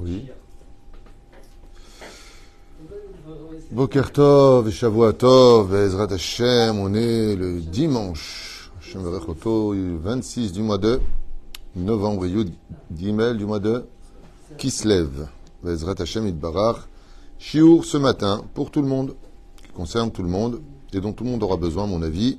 Oui. 0.00 0.28
Boker 3.72 4.12
Tov 4.12 4.68
et 4.68 4.70
Shavua 4.70 5.12
Tov, 5.12 5.74
Ezrat 5.74 6.12
Hashem, 6.12 6.78
on 6.78 6.94
est 6.94 7.34
le 7.34 7.60
dimanche, 7.60 8.70
Hashem 8.78 9.02
Verechoto, 9.02 9.74
26 9.74 10.52
du 10.52 10.62
mois 10.62 10.78
de 10.78 11.00
novembre, 11.74 12.26
Yud 12.26 12.52
Gimel 12.94 13.38
du 13.38 13.44
mois 13.44 13.58
de 13.58 13.86
Kislev, 14.56 15.26
Ezrat 15.66 15.96
Hashem 15.98 16.28
Idbarach, 16.28 16.86
Shiur 17.40 17.84
ce 17.84 17.96
matin 17.96 18.44
pour 18.54 18.70
tout 18.70 18.82
le 18.82 18.88
monde, 18.88 19.16
qui 19.64 19.72
concerne 19.72 20.12
tout 20.12 20.22
le 20.22 20.28
monde 20.28 20.60
et 20.92 21.00
dont 21.00 21.12
tout 21.12 21.24
le 21.24 21.30
monde 21.30 21.42
aura 21.42 21.56
besoin, 21.56 21.84
à 21.84 21.86
mon 21.88 22.02
avis, 22.02 22.38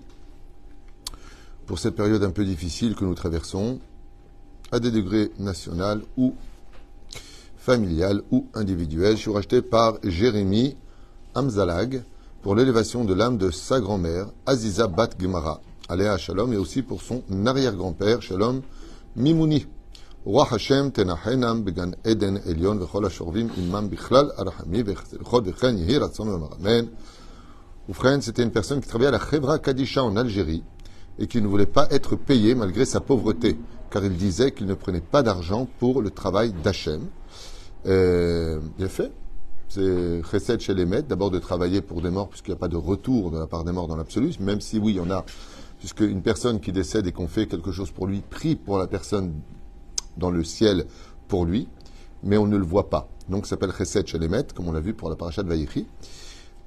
pour 1.66 1.78
cette 1.78 1.96
période 1.96 2.24
un 2.24 2.32
peu 2.32 2.46
difficile 2.46 2.96
que 2.96 3.04
nous 3.04 3.16
traversons, 3.16 3.80
à 4.72 4.80
des 4.80 4.92
degrés 4.92 5.32
national 5.40 6.04
ou 6.16 6.36
familial 7.70 8.24
ou 8.32 8.48
individuel. 8.56 9.16
Je 9.16 9.22
suis 9.22 9.32
racheté 9.32 9.62
par 9.62 10.00
Jérémy 10.04 10.76
Amzalag 11.36 12.02
pour 12.42 12.56
l'élévation 12.56 13.06
de 13.06 13.14
l'âme 13.14 13.38
de 13.38 13.52
sa 13.52 13.80
grand-mère, 13.80 14.26
Aziza 14.48 14.88
Bat 14.88 15.10
Gemara, 15.20 15.62
Aléa 15.88 16.18
Shalom, 16.18 16.52
et 16.52 16.58
aussi 16.58 16.82
pour 16.82 17.04
son 17.04 17.22
arrière-grand-père, 17.46 18.24
Shalom 18.24 18.64
Mimouni. 19.16 19.68
Amen. 26.66 26.88
Oufren, 27.88 28.22
c'était 28.22 28.42
une 28.42 28.52
personne 28.52 28.82
qui 28.82 28.88
travaillait 28.88 29.10
à 29.10 29.12
la 29.12 29.20
Chevra 29.20 29.60
Kadisha 29.60 30.04
en 30.04 30.16
Algérie 30.16 30.64
et 31.20 31.28
qui 31.28 31.40
ne 31.40 31.48
voulait 31.48 31.68
pas 31.68 31.88
être 31.92 32.16
payé 32.16 32.56
malgré 32.56 32.86
sa 32.86 33.00
pauvreté, 33.00 33.60
car 33.92 34.04
il 34.04 34.18
disait 34.18 34.54
qu'il 34.54 34.66
ne 34.66 34.74
prenait 34.74 35.02
pas 35.02 35.22
d'argent 35.22 35.68
pour 35.78 36.02
le 36.02 36.10
travail 36.10 36.52
d'Hachem. 36.64 37.02
Euh, 37.86 38.60
a 38.80 38.88
fait. 38.88 39.12
C'est 39.70 40.24
Chesed 40.24 40.60
chez 40.62 40.74
les 40.74 40.86
maîtres, 40.86 41.08
d'abord 41.08 41.30
de 41.30 41.38
travailler 41.38 41.82
pour 41.82 42.02
des 42.02 42.10
morts, 42.10 42.30
puisqu'il 42.30 42.52
n'y 42.52 42.58
a 42.58 42.60
pas 42.60 42.68
de 42.68 42.76
retour 42.76 43.30
de 43.30 43.38
la 43.38 43.46
part 43.46 43.64
des 43.64 43.72
morts 43.72 43.88
dans 43.88 43.96
l'absolu, 43.96 44.34
même 44.40 44.62
si 44.62 44.80
oui, 44.80 44.94
il 44.94 44.98
y 44.98 45.00
en 45.00 45.12
a, 45.12 45.24
puisque 45.78 46.02
une 46.02 46.24
personne 46.24 46.60
qui 46.60 46.72
décède 46.72 47.06
et 47.06 47.12
qu'on 47.12 47.28
fait 47.28 47.46
quelque 47.46 47.72
chose 47.72 47.92
pour 47.92 48.08
lui, 48.08 48.22
prie 48.28 48.56
pour 48.56 48.80
la 48.80 48.88
personne 48.88 49.34
dans 50.18 50.32
le 50.32 50.44
ciel 50.44 50.86
pour 51.28 51.46
lui, 51.46 51.68
mais 52.24 52.38
on 52.38 52.48
ne 52.48 52.58
le 52.58 52.66
voit 52.66 52.90
pas. 52.90 53.08
Donc 53.30 53.46
ça 53.46 53.52
s'appelle 53.52 53.72
Chesed 53.72 54.08
chez 54.08 54.18
les 54.18 54.28
maîtres, 54.28 54.56
comme 54.56 54.68
on 54.68 54.72
l'a 54.72 54.80
vu 54.80 54.96
pour 54.96 55.10
la 55.10 55.16
paracha 55.16 55.44
de 55.44 55.50
Vaïchi. 55.50 55.86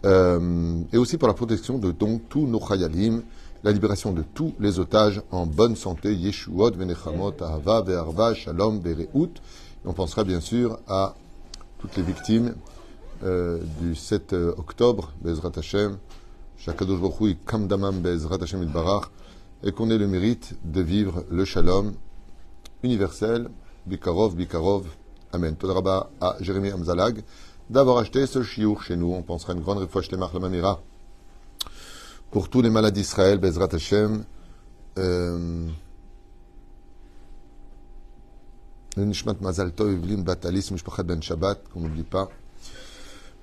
Euh, 0.04 0.80
et 0.92 0.96
aussi 0.96 1.16
pour 1.16 1.28
la 1.28 1.34
protection 1.34 1.78
de 1.78 1.90
donc 1.90 2.22
tous 2.28 2.46
nos 2.46 2.60
chayalim, 2.60 3.22
la 3.64 3.72
libération 3.72 4.12
de 4.12 4.22
tous 4.34 4.54
les 4.58 4.78
otages 4.78 5.22
en 5.30 5.46
bonne 5.46 5.76
santé, 5.76 6.14
Yeshuot, 6.14 6.72
Venechamot, 6.72 7.34
Ahava, 7.40 7.82
Ve'arva, 7.82 8.34
Shalom, 8.34 8.80
Ve'reut. 8.80 9.30
On 9.84 9.92
pensera 9.92 10.24
bien 10.24 10.40
sûr 10.40 10.78
à 10.86 11.14
toutes 11.78 11.96
les 11.96 12.02
victimes 12.02 12.54
euh, 13.24 13.60
du 13.80 13.94
7 13.94 14.32
octobre, 14.32 15.12
Bezrat 15.22 15.52
Hashem, 15.56 15.98
Shakadosh 16.56 17.00
Baruch 17.00 17.38
Kamdamam 17.44 18.00
Bezrat 18.00 18.42
Hashem 18.42 18.64
Barach, 18.66 19.10
et 19.64 19.72
qu'on 19.72 19.90
ait 19.90 19.98
le 19.98 20.06
mérite 20.06 20.54
de 20.64 20.80
vivre 20.80 21.24
le 21.30 21.44
Shalom 21.44 21.94
universel, 22.82 23.48
Bikarov, 23.86 24.36
Bikarov, 24.36 24.86
Amen. 25.34 25.56
Todaraba 25.56 26.10
à 26.20 26.36
Jérémy 26.40 26.72
Amzalag 26.72 27.22
d'avoir 27.70 27.96
acheté 27.98 28.26
ce 28.26 28.42
chiour 28.42 28.82
chez 28.82 28.96
nous. 28.96 29.14
On 29.14 29.22
pensera 29.22 29.54
une 29.54 29.60
grande 29.60 29.78
réfouche 29.78 30.10
les 30.10 30.18
la 30.18 30.28
Mamira 30.38 30.82
pour 32.30 32.50
tous 32.50 32.60
les 32.60 32.68
malades 32.68 32.92
d'Israël, 32.92 33.38
Bezrat 33.38 33.68
Hashem. 33.72 34.24
Euh, 34.98 35.66
le 35.66 35.72
Nishmat 38.96 39.36
Mazal 39.40 39.72
Tov, 39.72 39.98
Mishpachat 39.98 41.02
Ben 41.02 41.22
Shabbat, 41.22 41.68
qu'on 41.72 41.80
n'oublie 41.80 42.02
pas. 42.02 42.28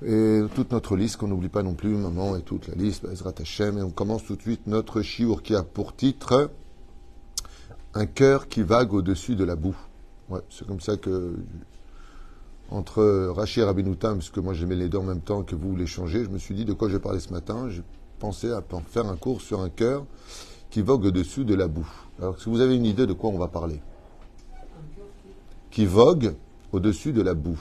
Et 0.05 0.41
toute 0.55 0.71
notre 0.71 0.95
liste, 0.95 1.17
qu'on 1.17 1.27
n'oublie 1.27 1.49
pas 1.49 1.63
non 1.63 1.73
plus, 1.73 1.89
maman, 1.89 2.37
et 2.37 2.41
toute 2.41 2.67
la 2.67 2.75
liste, 2.75 3.03
Bezrat 3.03 3.33
Hashem. 3.39 3.77
Et 3.79 3.81
on 3.81 3.89
commence 3.89 4.23
tout 4.23 4.35
de 4.35 4.41
suite 4.41 4.67
notre 4.67 5.01
chiour 5.01 5.41
qui 5.41 5.55
a 5.55 5.63
pour 5.63 5.95
titre 5.95 6.51
Un 7.95 8.05
cœur 8.05 8.47
qui 8.47 8.61
vague 8.61 8.93
au-dessus 8.93 9.35
de 9.35 9.43
la 9.43 9.55
boue. 9.55 9.75
Ouais, 10.29 10.41
c'est 10.49 10.67
comme 10.67 10.79
ça 10.79 10.97
que 10.97 11.35
entre 12.71 13.29
Rachid 13.35 13.63
et 13.63 13.65
Rabinoutam, 13.65 14.19
puisque 14.19 14.37
moi 14.37 14.53
j'aimais 14.53 14.75
les 14.75 14.89
deux 14.89 14.99
en 14.99 15.03
même 15.03 15.21
temps 15.21 15.41
que 15.41 15.55
vous 15.55 15.75
les 15.75 15.87
changez, 15.87 16.23
je 16.23 16.29
me 16.29 16.37
suis 16.37 16.53
dit 16.53 16.65
de 16.65 16.73
quoi 16.73 16.87
je 16.87 16.93
vais 16.93 17.01
parler 17.01 17.19
ce 17.19 17.33
matin. 17.33 17.67
J'ai 17.69 17.81
pensé 18.19 18.51
à 18.51 18.63
faire 18.87 19.07
un 19.07 19.15
cours 19.15 19.41
sur 19.41 19.61
un 19.61 19.69
cœur 19.69 20.05
qui 20.69 20.83
vogue 20.83 21.05
au-dessus 21.05 21.45
de 21.45 21.55
la 21.55 21.67
boue. 21.67 21.89
Alors, 22.19 22.39
si 22.39 22.47
vous 22.47 22.61
avez 22.61 22.75
une 22.75 22.85
idée 22.85 23.07
de 23.07 23.13
quoi 23.13 23.31
on 23.31 23.39
va 23.39 23.47
parler? 23.47 23.81
Qui 25.71 25.85
vogue 25.85 26.35
au-dessus 26.71 27.13
de 27.13 27.21
la 27.21 27.33
boue. 27.33 27.59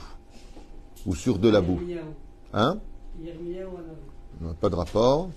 Ou 1.05 1.15
sur 1.15 1.39
de 1.39 1.49
la 1.49 1.61
boue. 1.61 1.79
Hein 2.53 2.79
Pas 4.59 4.69
de 4.69 4.75
rapport. 4.75 5.29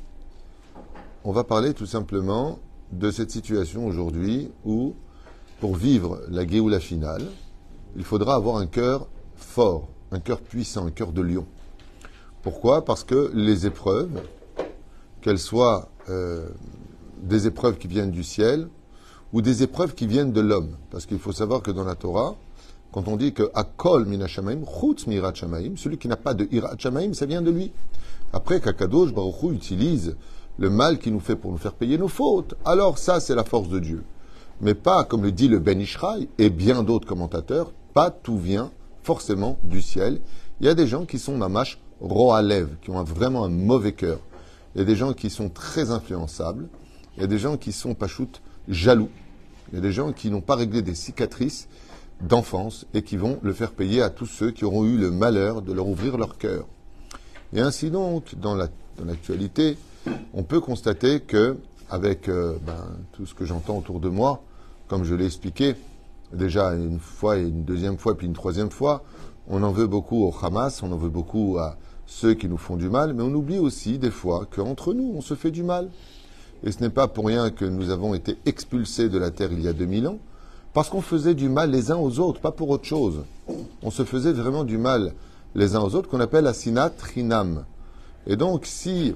On 1.24 1.32
va 1.32 1.44
parler 1.44 1.74
tout 1.74 1.86
simplement 1.86 2.58
de 2.90 3.10
cette 3.10 3.30
situation 3.30 3.86
aujourd'hui 3.86 4.50
où, 4.64 4.94
pour 5.60 5.76
vivre 5.76 6.20
la 6.28 6.46
Géoula 6.46 6.80
finale, 6.80 7.24
il 7.96 8.04
faudra 8.04 8.34
avoir 8.34 8.56
un 8.56 8.66
cœur 8.66 9.06
fort, 9.36 9.88
un 10.10 10.20
cœur 10.20 10.40
puissant, 10.40 10.86
un 10.86 10.90
cœur 10.90 11.12
de 11.12 11.22
lion. 11.22 11.46
Pourquoi? 12.42 12.84
Parce 12.84 13.04
que 13.04 13.30
les 13.34 13.66
épreuves, 13.66 14.22
qu'elles 15.20 15.38
soient 15.38 15.88
euh, 16.08 16.48
des 17.22 17.46
épreuves 17.46 17.78
qui 17.78 17.86
viennent 17.86 18.10
du 18.10 18.24
ciel 18.24 18.68
ou 19.32 19.42
des 19.42 19.62
épreuves 19.62 19.94
qui 19.94 20.06
viennent 20.06 20.32
de 20.32 20.40
l'homme. 20.40 20.76
Parce 20.90 21.06
qu'il 21.06 21.18
faut 21.18 21.32
savoir 21.32 21.62
que 21.62 21.70
dans 21.70 21.84
la 21.84 21.94
Torah, 21.94 22.36
quand 22.92 23.08
on 23.08 23.16
dit 23.16 23.32
que 23.32 23.50
Akol 23.54 24.04
minashamaim, 24.04 24.60
chutz 24.66 25.06
celui 25.76 25.98
qui 25.98 26.08
n'a 26.08 26.16
pas 26.16 26.34
de 26.34 26.46
irat 26.52 26.76
ça 26.78 27.26
vient 27.26 27.42
de 27.42 27.50
lui. 27.50 27.72
Après, 28.32 28.60
Kakadosh 28.60 29.12
Baruch 29.12 29.52
utilise 29.52 30.16
le 30.58 30.68
mal 30.68 30.98
qui 30.98 31.10
nous 31.10 31.20
fait 31.20 31.36
pour 31.36 31.50
nous 31.50 31.58
faire 31.58 31.72
payer 31.72 31.96
nos 31.96 32.08
fautes. 32.08 32.54
Alors 32.64 32.98
ça, 32.98 33.20
c'est 33.20 33.34
la 33.34 33.44
force 33.44 33.68
de 33.68 33.78
Dieu. 33.78 34.04
Mais 34.60 34.74
pas, 34.74 35.04
comme 35.04 35.22
le 35.22 35.32
dit 35.32 35.48
le 35.48 35.58
Ben 35.58 35.80
Ishraï 35.80 36.28
et 36.38 36.50
bien 36.50 36.82
d'autres 36.82 37.08
commentateurs, 37.08 37.72
pas 37.94 38.10
tout 38.10 38.38
vient 38.38 38.70
forcément 39.02 39.58
du 39.64 39.80
ciel. 39.80 40.20
Il 40.60 40.66
y 40.66 40.68
a 40.68 40.74
des 40.74 40.86
gens 40.86 41.06
qui 41.06 41.18
sont 41.18 41.36
mamash 41.36 41.78
roalev, 42.00 42.68
qui 42.82 42.90
ont 42.90 43.02
vraiment 43.02 43.44
un 43.44 43.48
mauvais 43.48 43.92
cœur. 43.92 44.18
Il 44.74 44.78
y 44.78 44.82
a 44.82 44.84
des 44.84 44.96
gens 44.96 45.14
qui 45.14 45.30
sont 45.30 45.48
très 45.48 45.90
influençables. 45.90 46.68
Il 47.16 47.22
y 47.22 47.24
a 47.24 47.26
des 47.26 47.38
gens 47.38 47.56
qui 47.56 47.72
sont 47.72 47.94
pachoutes 47.94 48.40
jaloux. 48.68 49.08
Il 49.72 49.76
y 49.76 49.78
a 49.78 49.80
des 49.80 49.92
gens 49.92 50.12
qui 50.12 50.30
n'ont 50.30 50.42
pas 50.42 50.54
réglé 50.54 50.82
des 50.82 50.94
cicatrices 50.94 51.66
d'enfance 52.20 52.86
et 52.92 53.02
qui 53.02 53.16
vont 53.16 53.38
le 53.42 53.54
faire 53.54 53.72
payer 53.72 54.02
à 54.02 54.10
tous 54.10 54.26
ceux 54.26 54.50
qui 54.50 54.66
auront 54.66 54.84
eu 54.84 54.98
le 54.98 55.10
malheur 55.10 55.62
de 55.62 55.72
leur 55.72 55.88
ouvrir 55.88 56.18
leur 56.18 56.36
cœur. 56.36 56.66
Et 57.54 57.60
ainsi 57.60 57.90
donc, 57.90 58.34
dans 58.36 58.54
l'actualité, 58.54 59.78
on 60.34 60.42
peut 60.42 60.60
constater 60.60 61.20
que, 61.20 61.56
avec 61.90 62.28
euh, 62.28 62.58
ben, 62.66 62.86
tout 63.12 63.26
ce 63.26 63.34
que 63.34 63.44
j'entends 63.44 63.78
autour 63.78 63.98
de 63.98 64.08
moi, 64.08 64.42
comme 64.88 65.04
je 65.04 65.14
l'ai 65.14 65.26
expliqué, 65.26 65.74
déjà 66.32 66.74
une 66.74 66.98
fois 66.98 67.38
et 67.38 67.42
une 67.42 67.64
deuxième 67.64 67.98
fois, 67.98 68.16
puis 68.16 68.26
une 68.26 68.32
troisième 68.34 68.70
fois, 68.70 69.02
on 69.48 69.62
en 69.62 69.72
veut 69.72 69.86
beaucoup 69.86 70.22
au 70.22 70.34
Hamas, 70.44 70.82
on 70.82 70.92
en 70.92 70.96
veut 70.96 71.08
beaucoup 71.08 71.56
à 71.58 71.76
ceux 72.06 72.34
qui 72.34 72.48
nous 72.48 72.58
font 72.58 72.76
du 72.76 72.90
mal, 72.90 73.14
mais 73.14 73.22
on 73.22 73.34
oublie 73.34 73.58
aussi 73.58 73.98
des 73.98 74.10
fois 74.10 74.46
qu'entre 74.50 74.92
nous, 74.92 75.12
on 75.16 75.20
se 75.20 75.34
fait 75.34 75.50
du 75.50 75.62
mal. 75.62 75.90
Et 76.64 76.72
ce 76.72 76.80
n'est 76.80 76.90
pas 76.90 77.08
pour 77.08 77.26
rien 77.26 77.50
que 77.50 77.64
nous 77.64 77.90
avons 77.90 78.14
été 78.14 78.36
expulsés 78.46 79.08
de 79.08 79.18
la 79.18 79.30
terre 79.30 79.52
il 79.52 79.62
y 79.62 79.68
a 79.68 79.72
2000 79.72 80.08
ans, 80.08 80.18
parce 80.72 80.88
qu'on 80.88 81.02
faisait 81.02 81.34
du 81.34 81.48
mal 81.48 81.70
les 81.70 81.90
uns 81.90 81.96
aux 81.96 82.18
autres, 82.18 82.40
pas 82.40 82.52
pour 82.52 82.70
autre 82.70 82.84
chose. 82.84 83.24
On 83.82 83.90
se 83.90 84.04
faisait 84.04 84.32
vraiment 84.32 84.64
du 84.64 84.78
mal 84.78 85.12
les 85.54 85.76
uns 85.76 85.80
aux 85.80 85.94
autres, 85.94 86.08
qu'on 86.08 86.20
appelle 86.20 86.46
asinat 86.46 86.90
trinam. 86.90 87.64
Et 88.26 88.36
donc, 88.36 88.66
si 88.66 89.14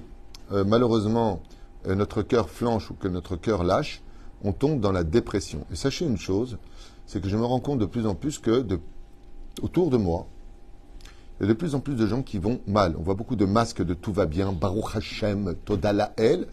euh, 0.53 0.65
malheureusement 0.65 1.41
euh, 1.87 1.95
notre 1.95 2.23
cœur 2.23 2.51
flanche 2.51 2.91
ou 2.91 2.95
que 2.95 3.09
notre 3.09 3.37
cœur 3.37 3.65
lâche, 3.65 4.03
on 4.45 4.53
tombe 4.53 4.81
dans 4.81 4.93
la 4.93 5.05
dépression. 5.05 5.65
Et 5.73 5.77
sachez 5.77 6.05
une 6.05 6.19
chose, 6.19 6.59
c'est 7.07 7.21
que 7.23 7.29
je 7.29 7.37
me 7.37 7.45
rends 7.45 7.61
compte 7.61 7.79
de 7.79 7.87
plus 7.87 8.07
en 8.07 8.15
plus 8.15 8.39
que 8.39 8.67
autour 9.63 9.91
de 9.91 9.97
moi, 9.97 10.27
il 11.39 11.43
y 11.43 11.47
a 11.47 11.49
de 11.49 11.59
plus 11.59 11.75
en 11.75 11.81
plus 11.81 11.95
de 11.95 12.07
gens 12.07 12.23
qui 12.23 12.39
vont 12.39 12.61
mal. 12.67 12.95
On 12.99 13.03
voit 13.03 13.15
beaucoup 13.15 13.37
de 13.37 13.45
masques 13.45 13.83
de 13.83 13.95
tout 13.95 14.13
va 14.13 14.27
bien, 14.27 14.53
Baruch 14.53 14.97
Hashem, 14.97 15.55
Todala 15.65 16.13
El, 16.17 16.47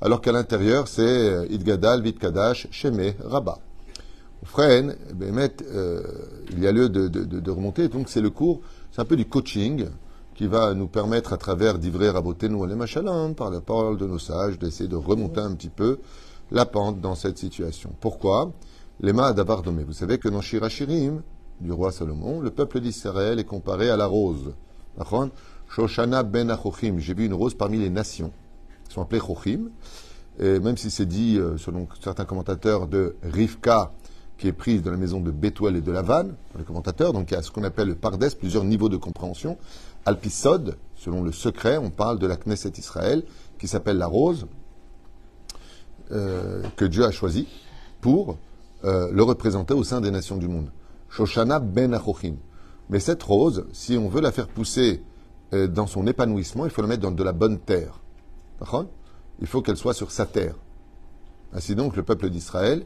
alors 0.00 0.20
qu'à 0.20 0.32
l'intérieur, 0.32 0.88
c'est 0.88 1.02
euh, 1.02 1.46
Idgadal, 1.48 2.02
Vidkadash, 2.02 2.68
Sheme, 2.70 3.14
Rabat. 3.24 3.58
Freine, 4.44 4.94
euh, 5.20 6.02
il 6.52 6.60
y 6.60 6.66
a 6.66 6.72
lieu 6.72 6.88
de, 6.88 7.08
de, 7.08 7.50
remonter. 7.50 7.88
Donc, 7.88 8.08
c'est 8.08 8.20
le 8.20 8.30
cours, 8.30 8.60
c'est 8.92 9.00
un 9.00 9.04
peu 9.04 9.16
du 9.16 9.24
coaching 9.24 9.86
qui 10.34 10.46
va 10.46 10.74
nous 10.74 10.86
permettre, 10.86 11.32
à 11.32 11.38
travers 11.38 11.78
d'ivrer 11.78 12.10
Rabotenu 12.10 12.70
et 12.70 12.74
Machalam, 12.74 13.34
par 13.34 13.50
la 13.50 13.60
parole 13.60 13.96
de 13.96 14.06
nos 14.06 14.18
sages, 14.18 14.58
d'essayer 14.58 14.88
de 14.88 14.96
remonter 14.96 15.40
un 15.40 15.54
petit 15.54 15.70
peu 15.70 15.98
la 16.50 16.66
pente 16.66 17.00
dans 17.00 17.14
cette 17.14 17.38
situation. 17.38 17.90
Pourquoi? 18.00 18.52
Lema 19.00 19.28
Adavardomé. 19.28 19.82
Vous 19.84 19.94
savez 19.94 20.18
que 20.18 20.28
dans 20.28 20.42
Shirachirim, 20.42 21.22
du 21.60 21.72
roi 21.72 21.92
Salomon, 21.92 22.40
le 22.40 22.50
peuple 22.50 22.80
d'Israël 22.80 23.38
est 23.38 23.44
comparé 23.44 23.90
à 23.90 23.96
la 23.96 24.06
rose. 24.06 24.54
Shoshana 25.68 26.22
ben. 26.22 26.56
J'ai 26.98 27.14
vu 27.14 27.26
une 27.26 27.34
rose 27.34 27.54
parmi 27.54 27.78
les 27.78 27.90
nations. 27.90 28.32
Ils 28.88 28.92
sont 28.92 29.02
appelés 29.02 29.20
Chochim. 29.20 29.70
Et 30.38 30.58
même 30.60 30.76
si 30.76 30.90
c'est 30.90 31.06
dit, 31.06 31.38
euh, 31.38 31.56
selon 31.56 31.88
certains 32.02 32.26
commentateurs, 32.26 32.86
de 32.86 33.16
Rivka, 33.22 33.92
qui 34.36 34.48
est 34.48 34.52
prise 34.52 34.82
de 34.82 34.90
la 34.90 34.98
maison 34.98 35.20
de 35.20 35.30
Bethuel 35.30 35.76
et 35.76 35.80
de 35.80 35.90
Lavan, 35.90 36.28
pour 36.50 36.58
les 36.58 36.64
commentateurs. 36.64 37.12
Donc 37.12 37.30
il 37.30 37.34
y 37.34 37.36
a 37.36 37.42
ce 37.42 37.50
qu'on 37.50 37.64
appelle 37.64 37.88
le 37.88 37.94
Pardes, 37.94 38.28
plusieurs 38.38 38.64
niveaux 38.64 38.90
de 38.90 38.98
compréhension. 38.98 39.56
Alpisod, 40.04 40.76
selon 40.94 41.22
le 41.22 41.32
secret, 41.32 41.78
on 41.78 41.90
parle 41.90 42.18
de 42.18 42.26
la 42.26 42.36
Knesset 42.36 42.72
Israël, 42.76 43.24
qui 43.58 43.66
s'appelle 43.66 43.96
la 43.96 44.06
rose, 44.06 44.46
euh, 46.12 46.62
que 46.76 46.84
Dieu 46.84 47.04
a 47.04 47.10
choisi 47.10 47.48
pour 48.00 48.36
euh, 48.84 49.10
le 49.10 49.22
représenter 49.22 49.74
au 49.74 49.84
sein 49.84 50.00
des 50.00 50.10
nations 50.10 50.36
du 50.36 50.48
monde. 50.48 50.68
Shoshana 51.08 51.60
ben 51.60 51.94
Achochim. 51.94 52.36
Mais 52.88 53.00
cette 53.00 53.22
rose, 53.22 53.66
si 53.72 53.96
on 53.96 54.08
veut 54.08 54.20
la 54.20 54.32
faire 54.32 54.48
pousser 54.48 55.02
euh, 55.52 55.66
dans 55.66 55.86
son 55.86 56.06
épanouissement, 56.06 56.64
il 56.64 56.70
faut 56.70 56.82
la 56.82 56.88
mettre 56.88 57.02
dans 57.02 57.10
de 57.10 57.22
la 57.22 57.32
bonne 57.32 57.58
terre. 57.58 58.00
Il 59.40 59.46
faut 59.46 59.62
qu'elle 59.62 59.76
soit 59.76 59.94
sur 59.94 60.10
sa 60.10 60.26
terre. 60.26 60.54
Ainsi 61.52 61.74
donc, 61.74 61.96
le 61.96 62.02
peuple 62.02 62.30
d'Israël 62.30 62.84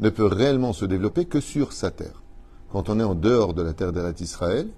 ne 0.00 0.10
peut 0.10 0.26
réellement 0.26 0.72
se 0.72 0.84
développer 0.84 1.26
que 1.26 1.40
sur 1.40 1.72
sa 1.72 1.90
terre. 1.90 2.22
Quand 2.70 2.88
on 2.88 2.98
est 2.98 3.04
en 3.04 3.14
dehors 3.14 3.54
de 3.54 3.62
la 3.62 3.72
terre 3.72 3.92
d'Israël, 3.92 4.68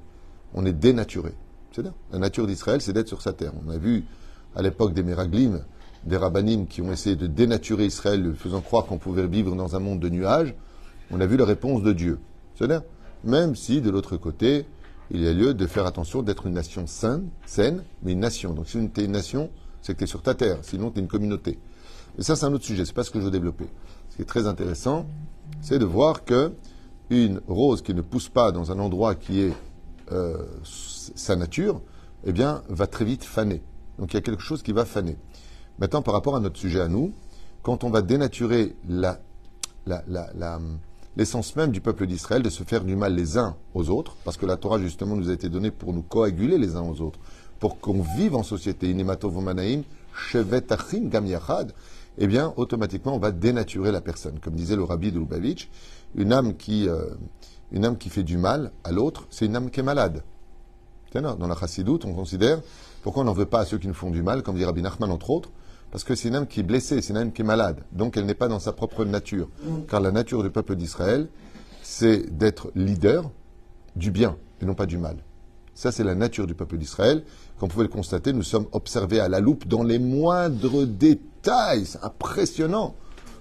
on 0.55 0.67
est 0.67 0.73
dénaturé. 0.73 1.33
C'est 1.73 1.85
La 2.13 2.19
nature 2.19 2.47
d'Israël, 2.47 2.81
c'est 2.81 2.93
d'être 2.93 3.09
sur 3.09 3.23
sa 3.23 3.33
terre. 3.33 3.53
On 3.67 3.71
a 3.71 3.79
vu 3.79 4.05
à 4.55 4.63
l'époque 4.63 4.95
des 4.95 5.03
Méraglim, 5.03 5.65
des 6.05 6.17
rabbinim 6.17 6.67
qui 6.67 6.83
ont 6.83 6.93
essayé 6.93 7.17
de 7.17 7.27
dénaturer 7.27 7.87
Israël, 7.87 8.35
faisant 8.37 8.61
croire 8.61 8.87
qu'on 8.87 8.99
pouvait 8.99 9.27
vivre 9.27 9.57
dans 9.57 9.75
un 9.75 9.81
monde 9.81 10.01
de 10.01 10.09
nuages. 10.09 10.55
On 11.11 11.21
a 11.21 11.27
vu 11.27 11.37
la 11.37 11.45
réponse 11.45 11.83
de 11.83 11.93
Dieu. 11.93 12.19
Même 13.25 13.57
si 13.57 13.81
de 13.81 13.91
l'autre 13.91 14.17
côté, 14.17 14.67
il 15.11 15.23
y 15.23 15.29
a 15.29 15.33
lieu 15.33 15.55
de 15.55 15.67
faire 15.67 15.87
attention 15.87 16.23
d'être 16.23 16.47
une 16.47 16.55
nation 16.55 16.87
saine, 16.87 17.29
saine, 17.47 17.83
mais 18.03 18.13
une 18.13 18.21
nation. 18.21 18.55
Donc 18.55 18.69
si 18.69 18.91
tu 18.91 19.01
es 19.01 19.05
une 19.05 19.13
nation, 19.13 19.51
c'est 19.83 19.95
que 19.95 19.99
tu 19.99 20.05
es 20.05 20.07
sur 20.07 20.23
ta 20.23 20.35
terre, 20.35 20.59
sinon 20.63 20.91
tu 20.91 20.99
es 20.99 21.03
une 21.03 21.09
communauté. 21.09 21.59
Et 22.19 22.23
ça, 22.23 22.37
c'est 22.37 22.47
un 22.47 22.53
autre 22.53 22.65
sujet, 22.65 22.85
c'est 22.85 22.95
pas 22.95 23.03
ce 23.03 23.11
que 23.11 23.19
je 23.19 23.25
veux 23.25 23.31
développer. 23.31 23.67
Ce 24.11 24.17
qui 24.17 24.23
est 24.23 24.27
très 24.27 24.47
intéressant, 24.47 25.07
c'est 25.61 25.79
de 25.79 25.85
voir 25.85 26.25
que 26.25 26.53
une 27.11 27.41
rose 27.49 27.83
qui 27.83 27.95
ne 27.95 28.01
pousse 28.01 28.29
pas 28.29 28.51
dans 28.51 28.73
un 28.73 28.79
endroit 28.79 29.15
qui 29.15 29.41
est 29.41 29.53
euh, 30.13 30.39
sa 30.63 31.37
nature, 31.37 31.81
eh 32.25 32.33
bien, 32.33 32.63
va 32.69 32.87
très 32.87 33.05
vite 33.05 33.25
faner. 33.25 33.63
Donc 33.99 34.13
il 34.13 34.15
y 34.15 34.19
a 34.19 34.23
quelque 34.23 34.43
chose 34.43 34.63
qui 34.63 34.73
va 34.73 34.85
faner. 34.85 35.17
Maintenant, 35.79 36.03
par 36.03 36.15
rapport 36.15 36.37
à 36.37 36.41
notre 36.41 36.59
sujet 36.59 36.81
à 36.81 36.89
nous, 36.89 37.13
quand 37.63 37.85
on 37.85 37.91
va 37.91 38.03
dénaturer 38.03 38.77
la, 38.89 39.21
l'essence 41.17 41.57
même 41.57 41.71
du 41.71 41.81
peuple 41.81 42.07
d'Israël 42.07 42.43
de 42.43 42.51
se 42.51 42.63
faire 42.65 42.85
du 42.85 42.97
mal 42.97 43.15
les 43.15 43.39
uns 43.39 43.57
aux 43.75 43.89
autres, 43.91 44.17
parce 44.25 44.37
que 44.37 44.47
la 44.47 44.57
Torah 44.57 44.79
justement 44.79 45.17
nous 45.17 45.31
a 45.31 45.33
été 45.33 45.49
donnée 45.49 45.71
pour 45.71 45.93
nous 45.93 46.03
coaguler 46.03 46.59
les 46.59 46.77
uns 46.77 46.83
aux 46.83 47.01
autres, 47.01 47.19
pour 47.61 47.79
qu'on 47.79 48.03
vive 48.03 48.35
en 48.35 48.43
société, 48.43 48.93
gam 51.03 51.27
eh 52.17 52.27
bien, 52.29 52.53
automatiquement, 52.57 53.17
on 53.17 53.19
va 53.19 53.33
dénaturer 53.33 53.91
la 53.91 54.01
personne. 54.01 54.39
Comme 54.39 54.55
disait 54.55 54.77
le 54.77 54.85
rabbi 54.85 55.11
de 55.11 55.19
Lubavitch, 55.19 55.69
une 56.15 56.33
âme 56.33 56.57
qui, 56.57 56.89
euh, 56.89 57.07
une 57.73 57.85
âme 57.85 57.99
qui 57.99 58.09
fait 58.09 58.23
du 58.23 58.39
mal 58.39 58.71
à 58.85 58.93
l'autre, 58.93 59.27
c'est 59.31 59.47
une 59.47 59.57
âme 59.57 59.71
qui 59.71 59.81
est 59.81 59.85
malade. 59.85 60.23
Dans 61.13 61.47
la 61.47 61.55
chassidoute, 61.55 62.05
on 62.05 62.13
considère, 62.13 62.61
pourquoi 63.03 63.23
on 63.23 63.27
n'en 63.27 63.33
veut 63.33 63.47
pas 63.47 63.61
à 63.61 63.65
ceux 63.65 63.79
qui 63.79 63.87
nous 63.87 63.95
font 63.95 64.11
du 64.11 64.23
mal, 64.23 64.43
comme 64.43 64.57
dit 64.57 64.65
Rabbi 64.65 64.83
Nachman 64.83 65.13
entre 65.13 65.31
autres, 65.31 65.51
parce 65.95 66.03
que 66.03 66.17
c'est 66.17 66.27
une 66.27 66.35
âme 66.35 66.49
qui 66.49 66.59
est 66.59 66.65
blessée, 66.65 67.01
c'est 67.01 67.13
une 67.13 67.19
âme 67.19 67.33
qui 67.33 67.43
est 67.43 67.45
malade. 67.45 67.85
Donc 67.93 68.17
elle 68.17 68.27
n'est 68.27 68.35
pas 68.35 68.49
dans 68.49 68.59
sa 68.59 68.73
propre 68.73 69.05
nature. 69.05 69.49
Car 69.89 70.01
la 70.01 70.11
nature 70.11 70.43
du 70.43 70.51
peuple 70.51 70.75
d'Israël, 70.75 71.29
c'est 71.85 72.37
d'être 72.37 72.73
leader 72.75 73.31
du 73.95 74.11
bien 74.11 74.37
et 74.61 74.65
non 74.65 74.75
pas 74.75 74.87
du 74.87 74.99
mal. 74.99 75.19
Ça, 75.73 75.93
c'est 75.93 76.03
la 76.03 76.17
nature 76.17 76.49
du 76.49 76.57
peuple 76.57 76.79
d'Israël. 76.79 77.23
Comme 77.61 77.69
vous 77.69 77.75
pouvez 77.75 77.87
le 77.87 77.93
constater, 77.93 78.33
nous 78.33 78.43
sommes 78.43 78.67
observés 78.73 79.21
à 79.21 79.29
la 79.29 79.39
loupe 79.39 79.69
dans 79.69 79.85
les 79.85 80.01
moindres 80.01 80.85
détails. 80.85 81.87
C'est 81.87 82.03
impressionnant. 82.03 82.97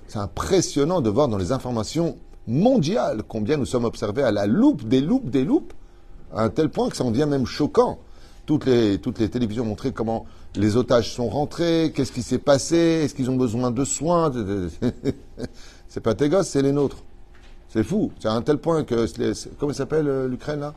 C'est 0.08 0.20
impressionnant 0.20 1.02
de 1.02 1.10
voir 1.10 1.30
dans 1.30 1.40
les 1.40 1.54
informations 1.54 2.20
mondiales 2.46 3.24
combien 3.28 3.58
nous 3.58 3.66
sommes 3.66 3.86
observés 3.86 4.22
à 4.22 4.32
la 4.32 4.46
loupe, 4.46 4.88
des 4.88 5.02
loupes, 5.02 5.32
des 5.32 5.44
loupes, 5.44 5.74
à 6.32 6.44
un 6.44 6.50
tel 6.50 6.70
point 6.70 6.90
que 6.90 6.98
ça 6.98 7.04
en 7.04 7.10
devient 7.10 7.26
même 7.28 7.48
choquant. 7.48 7.98
Toutes 8.46 8.68
les, 8.68 9.00
toutes 9.00 9.18
les 9.18 9.30
télévisions 9.30 9.66
montraient 9.66 9.94
comment 9.94 10.28
les 10.56 10.78
otages 10.78 11.14
sont 11.14 11.30
rentrés, 11.30 11.92
qu'est-ce 11.96 12.12
qui 12.12 12.22
s'est 12.22 12.38
passé, 12.38 12.76
est-ce 12.78 13.16
qu'ils 13.16 13.30
ont 13.30 13.36
besoin 13.36 13.72
de 13.72 13.86
soins 13.86 14.32
C'est 15.88 16.02
pas 16.02 16.16
tes 16.16 16.30
gosses, 16.30 16.50
c'est 16.50 16.62
les 16.62 16.72
nôtres. 16.72 17.04
C'est 17.70 17.84
fou. 17.84 18.12
C'est 18.20 18.28
à 18.28 18.34
un 18.34 18.42
tel 18.42 18.58
point 18.58 18.84
que. 18.84 19.08
Comment 19.60 19.72
il 19.72 19.76
s'appelle 19.76 20.08
euh, 20.08 20.28
l'Ukraine 20.28 20.60
là? 20.60 20.74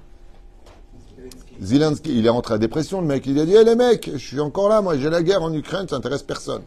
Zelensky, 1.60 2.18
il 2.18 2.26
est 2.26 2.30
rentré 2.30 2.54
à 2.54 2.58
dépression, 2.58 3.00
le 3.00 3.06
mec. 3.06 3.26
Il 3.26 3.38
a 3.38 3.44
dit 3.44 3.54
Hé 3.54 3.64
les 3.64 3.74
mecs, 3.74 4.10
je 4.12 4.18
suis 4.18 4.40
encore 4.40 4.68
là, 4.68 4.80
moi, 4.80 4.96
j'ai 4.96 5.10
la 5.10 5.22
guerre 5.22 5.42
en 5.42 5.52
Ukraine, 5.52 5.86
ça 5.88 5.96
intéresse 5.96 6.22
personne. 6.22 6.62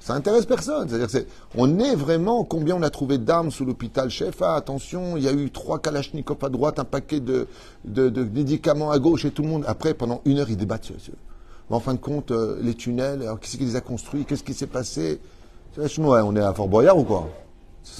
Ça 0.00 0.14
intéresse 0.14 0.46
personne. 0.46 0.88
C'est-à-dire, 0.88 1.24
on 1.54 1.78
est 1.78 1.94
vraiment 1.94 2.44
combien 2.44 2.76
on 2.76 2.82
a 2.82 2.90
trouvé 2.90 3.18
d'armes 3.18 3.50
sous 3.50 3.66
l'hôpital 3.66 4.08
chef. 4.08 4.40
Ah, 4.40 4.54
attention, 4.54 5.18
il 5.18 5.22
y 5.22 5.28
a 5.28 5.32
eu 5.32 5.50
trois 5.50 5.78
kalachnikovs 5.78 6.42
à 6.42 6.48
droite, 6.48 6.78
un 6.78 6.84
paquet 6.84 7.20
de, 7.20 7.46
de, 7.84 8.24
médicaments 8.24 8.90
à 8.90 8.98
gauche 8.98 9.26
et 9.26 9.30
tout 9.30 9.42
le 9.42 9.48
monde. 9.48 9.64
Après, 9.66 9.92
pendant 9.92 10.22
une 10.24 10.38
heure, 10.38 10.48
ils 10.48 10.56
débattent. 10.56 10.92
Mais 11.68 11.76
en 11.76 11.80
fin 11.80 11.94
de 11.94 11.98
compte, 11.98 12.30
euh, 12.30 12.58
les 12.62 12.74
tunnels, 12.74 13.22
alors 13.22 13.38
c'est 13.42 13.58
qui 13.58 13.64
les 13.64 13.76
a 13.76 13.80
construits 13.80 14.24
Qu'est-ce 14.24 14.44
qui 14.44 14.54
s'est 14.54 14.66
passé? 14.66 15.20
On 15.76 16.36
est 16.36 16.40
à 16.40 16.54
Fort 16.54 16.68
Boyard 16.68 16.98
ou 16.98 17.04
quoi? 17.04 17.28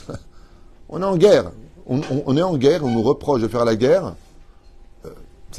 On 0.89 1.01
est 1.01 1.05
en 1.05 1.17
guerre. 1.17 1.53
On, 1.87 2.37
est 2.37 2.43
en 2.43 2.57
guerre, 2.59 2.85
on 2.85 2.91
nous 2.91 3.03
reproche 3.03 3.41
de 3.41 3.49
faire 3.49 3.65
la 3.65 3.75
guerre. 3.75 4.15
Euh, 5.07 5.11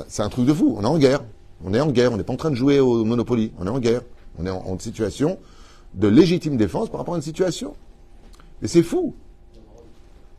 c'est 0.08 0.22
un 0.22 0.30
truc 0.30 0.46
de 0.46 0.54
fou. 0.54 0.76
On 0.78 0.84
est 0.84 0.88
en 0.88 1.00
guerre. 1.00 1.24
On 1.66 1.74
est 1.74 1.80
en 1.80 1.88
guerre. 1.88 2.12
On 2.14 2.18
n'est 2.18 2.24
pas 2.24 2.34
en 2.34 2.38
train 2.38 2.52
de 2.52 2.56
jouer 2.56 2.80
au 2.80 3.04
Monopoly. 3.04 3.52
On 3.58 3.66
est 3.66 3.70
en 3.70 3.80
guerre. 3.80 4.02
On 4.38 4.46
est 4.46 4.52
en, 4.52 4.78
situation 4.78 5.40
de 5.96 6.08
légitime 6.08 6.56
défense 6.56 6.90
par 6.90 7.00
rapport 7.00 7.16
à 7.16 7.18
une 7.18 7.24
situation. 7.24 7.74
Et 8.62 8.68
c'est 8.68 8.84
fou. 8.84 9.16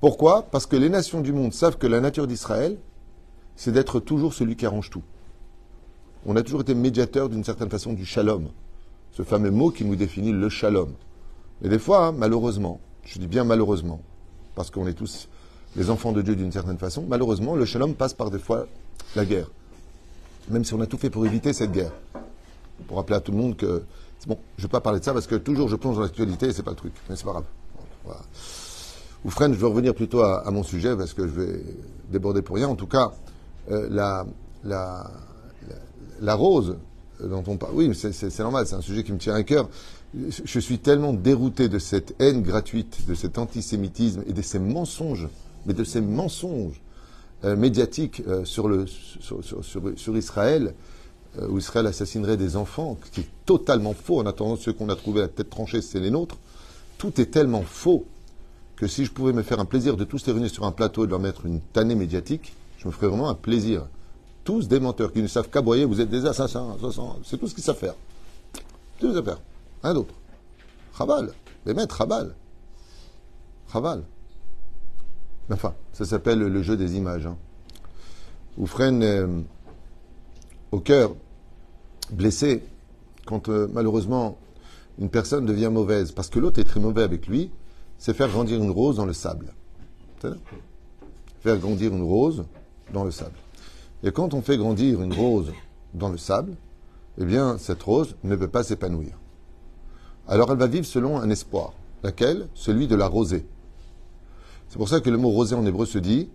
Pourquoi? 0.00 0.42
Parce 0.42 0.66
que 0.66 0.76
les 0.76 0.88
nations 0.90 1.20
du 1.20 1.32
monde 1.32 1.52
savent 1.52 1.76
que 1.76 1.88
la 1.88 2.00
nature 2.00 2.28
d'Israël, 2.28 2.76
c'est 3.56 3.72
d'être 3.72 3.98
toujours 3.98 4.32
celui 4.32 4.54
qui 4.54 4.64
arrange 4.64 4.90
tout 4.90 5.02
on 6.26 6.36
a 6.36 6.42
toujours 6.42 6.62
été 6.62 6.74
médiateur 6.74 7.28
d'une 7.28 7.44
certaine 7.44 7.70
façon 7.70 7.92
du 7.92 8.04
shalom. 8.04 8.48
Ce 9.12 9.22
fameux 9.22 9.50
mot 9.50 9.70
qui 9.70 9.84
nous 9.84 9.96
définit 9.96 10.32
le 10.32 10.48
shalom. 10.48 10.92
Et 11.62 11.68
des 11.68 11.78
fois, 11.78 12.06
hein, 12.06 12.12
malheureusement, 12.12 12.80
je 13.04 13.18
dis 13.18 13.26
bien 13.26 13.44
malheureusement, 13.44 14.00
parce 14.54 14.70
qu'on 14.70 14.86
est 14.86 14.94
tous 14.94 15.28
les 15.76 15.90
enfants 15.90 16.12
de 16.12 16.22
Dieu 16.22 16.36
d'une 16.36 16.52
certaine 16.52 16.78
façon, 16.78 17.04
malheureusement, 17.08 17.54
le 17.54 17.64
shalom 17.64 17.94
passe 17.94 18.14
par 18.14 18.30
des 18.30 18.38
fois 18.38 18.66
la 19.16 19.24
guerre. 19.24 19.50
Même 20.48 20.64
si 20.64 20.74
on 20.74 20.80
a 20.80 20.86
tout 20.86 20.98
fait 20.98 21.10
pour 21.10 21.26
éviter 21.26 21.52
cette 21.52 21.72
guerre. 21.72 21.92
Pour 22.86 22.96
rappeler 22.96 23.16
à 23.16 23.20
tout 23.20 23.32
le 23.32 23.38
monde 23.38 23.56
que. 23.56 23.82
Bon, 24.26 24.38
je 24.56 24.62
ne 24.62 24.68
vais 24.68 24.70
pas 24.70 24.80
parler 24.80 25.00
de 25.00 25.04
ça 25.04 25.12
parce 25.12 25.26
que 25.26 25.34
toujours 25.36 25.68
je 25.68 25.76
plonge 25.76 25.96
dans 25.96 26.02
l'actualité 26.02 26.46
et 26.46 26.52
c'est 26.52 26.62
pas 26.62 26.70
le 26.70 26.76
truc. 26.76 26.92
Mais 27.08 27.16
c'est 27.16 27.24
pas 27.24 27.32
grave. 27.32 27.44
Ou 29.24 29.30
je 29.30 29.44
vais 29.44 29.66
revenir 29.66 29.94
plutôt 29.94 30.22
à, 30.22 30.50
mon 30.50 30.62
sujet 30.62 30.96
parce 30.96 31.12
que 31.12 31.26
je 31.26 31.32
vais 31.32 31.64
déborder 32.10 32.42
pour 32.42 32.56
rien. 32.56 32.68
En 32.68 32.76
tout 32.76 32.86
cas, 32.86 33.12
euh, 33.70 33.88
la, 33.90 35.10
la 36.20 36.34
rose 36.34 36.76
dont 37.22 37.44
on 37.46 37.56
parle, 37.56 37.72
oui, 37.74 37.90
c'est 37.94 38.38
normal, 38.38 38.66
c'est 38.66 38.74
un 38.74 38.80
sujet 38.80 39.04
qui 39.04 39.12
me 39.12 39.18
tient 39.18 39.34
à 39.34 39.42
cœur. 39.42 39.68
Je 40.14 40.58
suis 40.58 40.78
tellement 40.78 41.12
dérouté 41.12 41.68
de 41.68 41.78
cette 41.78 42.14
haine 42.18 42.42
gratuite, 42.42 43.06
de 43.06 43.14
cet 43.14 43.38
antisémitisme 43.38 44.22
et 44.26 44.32
de 44.32 44.42
ces 44.42 44.58
mensonges, 44.58 45.28
mais 45.66 45.74
de 45.74 45.84
ces 45.84 46.00
mensonges 46.00 46.80
euh, 47.44 47.56
médiatiques 47.56 48.22
euh, 48.26 48.44
sur, 48.44 48.68
Israël, 50.16 50.74
euh, 51.38 51.48
où 51.48 51.58
Israël 51.58 51.86
assassinerait 51.86 52.36
des 52.36 52.56
enfants, 52.56 52.98
qui 53.12 53.20
est 53.20 53.28
totalement 53.46 53.94
faux. 53.94 54.20
En 54.20 54.26
attendant, 54.26 54.56
ceux 54.56 54.72
qu'on 54.72 54.88
a 54.88 54.96
trouvés 54.96 55.20
à 55.20 55.24
la 55.24 55.28
tête 55.28 55.48
tranchée, 55.48 55.80
c'est 55.80 56.00
les 56.00 56.10
nôtres. 56.10 56.38
Tout 56.98 57.20
est 57.20 57.30
tellement 57.30 57.62
faux 57.62 58.04
que 58.76 58.86
si 58.86 59.04
je 59.04 59.12
pouvais 59.12 59.32
me 59.32 59.42
faire 59.42 59.60
un 59.60 59.64
plaisir 59.64 59.96
de 59.96 60.04
tous 60.04 60.26
les 60.26 60.32
réunir 60.32 60.50
sur 60.50 60.64
un 60.64 60.72
plateau 60.72 61.04
et 61.04 61.06
de 61.06 61.12
leur 61.12 61.20
mettre 61.20 61.46
une 61.46 61.60
tannée 61.60 61.94
médiatique, 61.94 62.54
je 62.78 62.88
me 62.88 62.92
ferais 62.92 63.08
vraiment 63.08 63.28
un 63.28 63.34
plaisir 63.34 63.86
tous 64.50 64.66
des 64.66 64.80
menteurs 64.80 65.12
qui 65.12 65.22
ne 65.22 65.28
savent 65.28 65.48
qu'aboyer, 65.48 65.84
vous 65.84 66.00
êtes 66.00 66.10
des 66.10 66.26
assassins, 66.26 66.76
c'est 67.22 67.38
tout 67.38 67.46
ce 67.46 67.54
qu'ils 67.54 67.62
savent 67.62 67.76
faire. 67.76 67.94
Tout 68.98 69.06
ce 69.06 69.06
qu'ils 69.06 69.14
savent 69.14 69.24
faire. 69.24 69.40
Rien 69.84 69.94
d'autre. 69.94 70.14
Chabal. 70.98 71.30
Les 71.64 71.72
maîtres, 71.72 71.96
Chabal. 71.96 72.34
Chabal. 73.72 74.02
Enfin, 75.52 75.72
ça 75.92 76.04
s'appelle 76.04 76.40
le 76.40 76.62
jeu 76.64 76.76
des 76.76 76.96
images. 76.96 77.26
Hein. 77.26 77.36
Ou 78.58 78.66
freine 78.66 79.04
euh, 79.04 79.40
au 80.72 80.80
cœur, 80.80 81.14
blessé, 82.10 82.64
quand 83.26 83.48
euh, 83.50 83.68
malheureusement 83.72 84.36
une 84.98 85.10
personne 85.10 85.46
devient 85.46 85.70
mauvaise, 85.72 86.10
parce 86.10 86.28
que 86.28 86.40
l'autre 86.40 86.58
est 86.58 86.64
très 86.64 86.80
mauvais 86.80 87.04
avec 87.04 87.28
lui, 87.28 87.52
c'est 87.98 88.14
faire 88.14 88.28
grandir 88.28 88.60
une 88.60 88.72
rose 88.72 88.96
dans 88.96 89.06
le 89.06 89.12
sable. 89.12 89.54
Faire 91.40 91.56
grandir 91.58 91.94
une 91.94 92.02
rose 92.02 92.44
dans 92.92 93.04
le 93.04 93.12
sable. 93.12 93.36
Et 94.02 94.12
quand 94.12 94.34
on 94.34 94.42
fait 94.42 94.56
grandir 94.56 95.02
une 95.02 95.12
rose 95.12 95.52
dans 95.94 96.08
le 96.08 96.16
sable, 96.18 96.56
eh 97.18 97.24
bien, 97.24 97.58
cette 97.58 97.82
rose 97.82 98.16
ne 98.24 98.34
peut 98.36 98.48
pas 98.48 98.62
s'épanouir. 98.62 99.18
Alors 100.28 100.50
elle 100.52 100.58
va 100.58 100.66
vivre 100.66 100.86
selon 100.86 101.18
un 101.18 101.28
espoir. 101.30 101.72
Laquelle? 102.02 102.48
Celui 102.54 102.86
de 102.86 102.94
la 102.94 103.08
rosée. 103.08 103.46
C'est 104.68 104.78
pour 104.78 104.88
ça 104.88 105.00
que 105.00 105.10
le 105.10 105.18
mot 105.18 105.30
rosée 105.30 105.54
en 105.54 105.66
hébreu 105.66 105.84
se 105.84 105.98
dit 105.98 106.30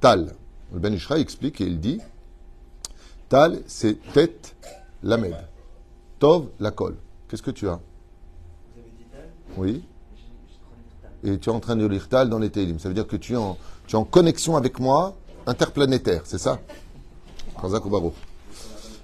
tal. 0.00 0.34
Le 0.72 0.78
Ben 0.78 0.92
Ishra 0.92 1.18
explique 1.18 1.60
et 1.60 1.64
il 1.64 1.80
dit 1.80 2.00
tal, 3.28 3.60
c'est 3.66 3.96
tête, 4.12 4.54
lamed. 5.02 5.36
Tov, 6.18 6.48
la 6.58 6.70
colle. 6.70 6.96
Qu'est-ce 7.28 7.42
que 7.42 7.50
tu 7.50 7.68
as? 7.68 7.80
Vous 8.74 8.80
avez 8.80 8.90
dit 8.90 9.04
tal? 9.10 9.28
Oui. 9.56 9.84
et 11.24 11.38
tu 11.38 11.48
es 11.50 11.52
en 11.52 11.60
train 11.60 11.76
de 11.76 11.86
lire 11.86 12.08
Tal 12.08 12.28
dans 12.28 12.38
les 12.38 12.50
Télim. 12.50 12.78
Ça 12.78 12.88
veut 12.88 12.94
dire 12.94 13.06
que 13.06 13.16
tu 13.16 13.34
es 13.34 13.36
en, 13.36 13.56
tu 13.86 13.96
es 13.96 13.98
en 13.98 14.04
connexion 14.04 14.56
avec 14.56 14.78
moi 14.80 15.16
interplanétaire, 15.46 16.22
c'est 16.24 16.38
ça? 16.38 16.60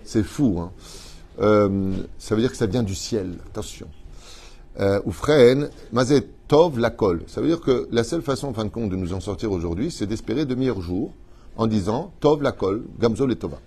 C'est 0.04 0.22
fou, 0.22 0.58
hein 0.60 0.70
euh, 1.40 1.92
ça 2.18 2.34
veut 2.34 2.40
dire 2.40 2.50
que 2.50 2.56
ça 2.56 2.66
vient 2.66 2.82
du 2.82 2.94
ciel, 2.94 3.34
attention. 3.46 3.88
Euh, 4.80 5.00
ou 5.04 5.12
freine, 5.12 5.70
mazet 5.92 6.26
tov 6.48 6.78
la 6.78 6.90
colle. 6.90 7.22
Ça 7.26 7.40
veut 7.40 7.48
dire 7.48 7.60
que 7.60 7.88
la 7.90 8.04
seule 8.04 8.22
façon, 8.22 8.48
en 8.48 8.54
fin 8.54 8.64
de 8.64 8.70
compte, 8.70 8.90
de 8.90 8.96
nous 8.96 9.12
en 9.12 9.20
sortir 9.20 9.52
aujourd'hui, 9.52 9.90
c'est 9.90 10.06
d'espérer 10.06 10.44
de 10.44 10.54
meilleurs 10.54 10.80
jours 10.80 11.12
en 11.56 11.66
disant 11.66 12.12
tov 12.20 12.42
la 12.42 12.52
colle, 12.52 12.84
gamzol 12.98 13.32
et 13.32 13.36
tova. 13.36 13.58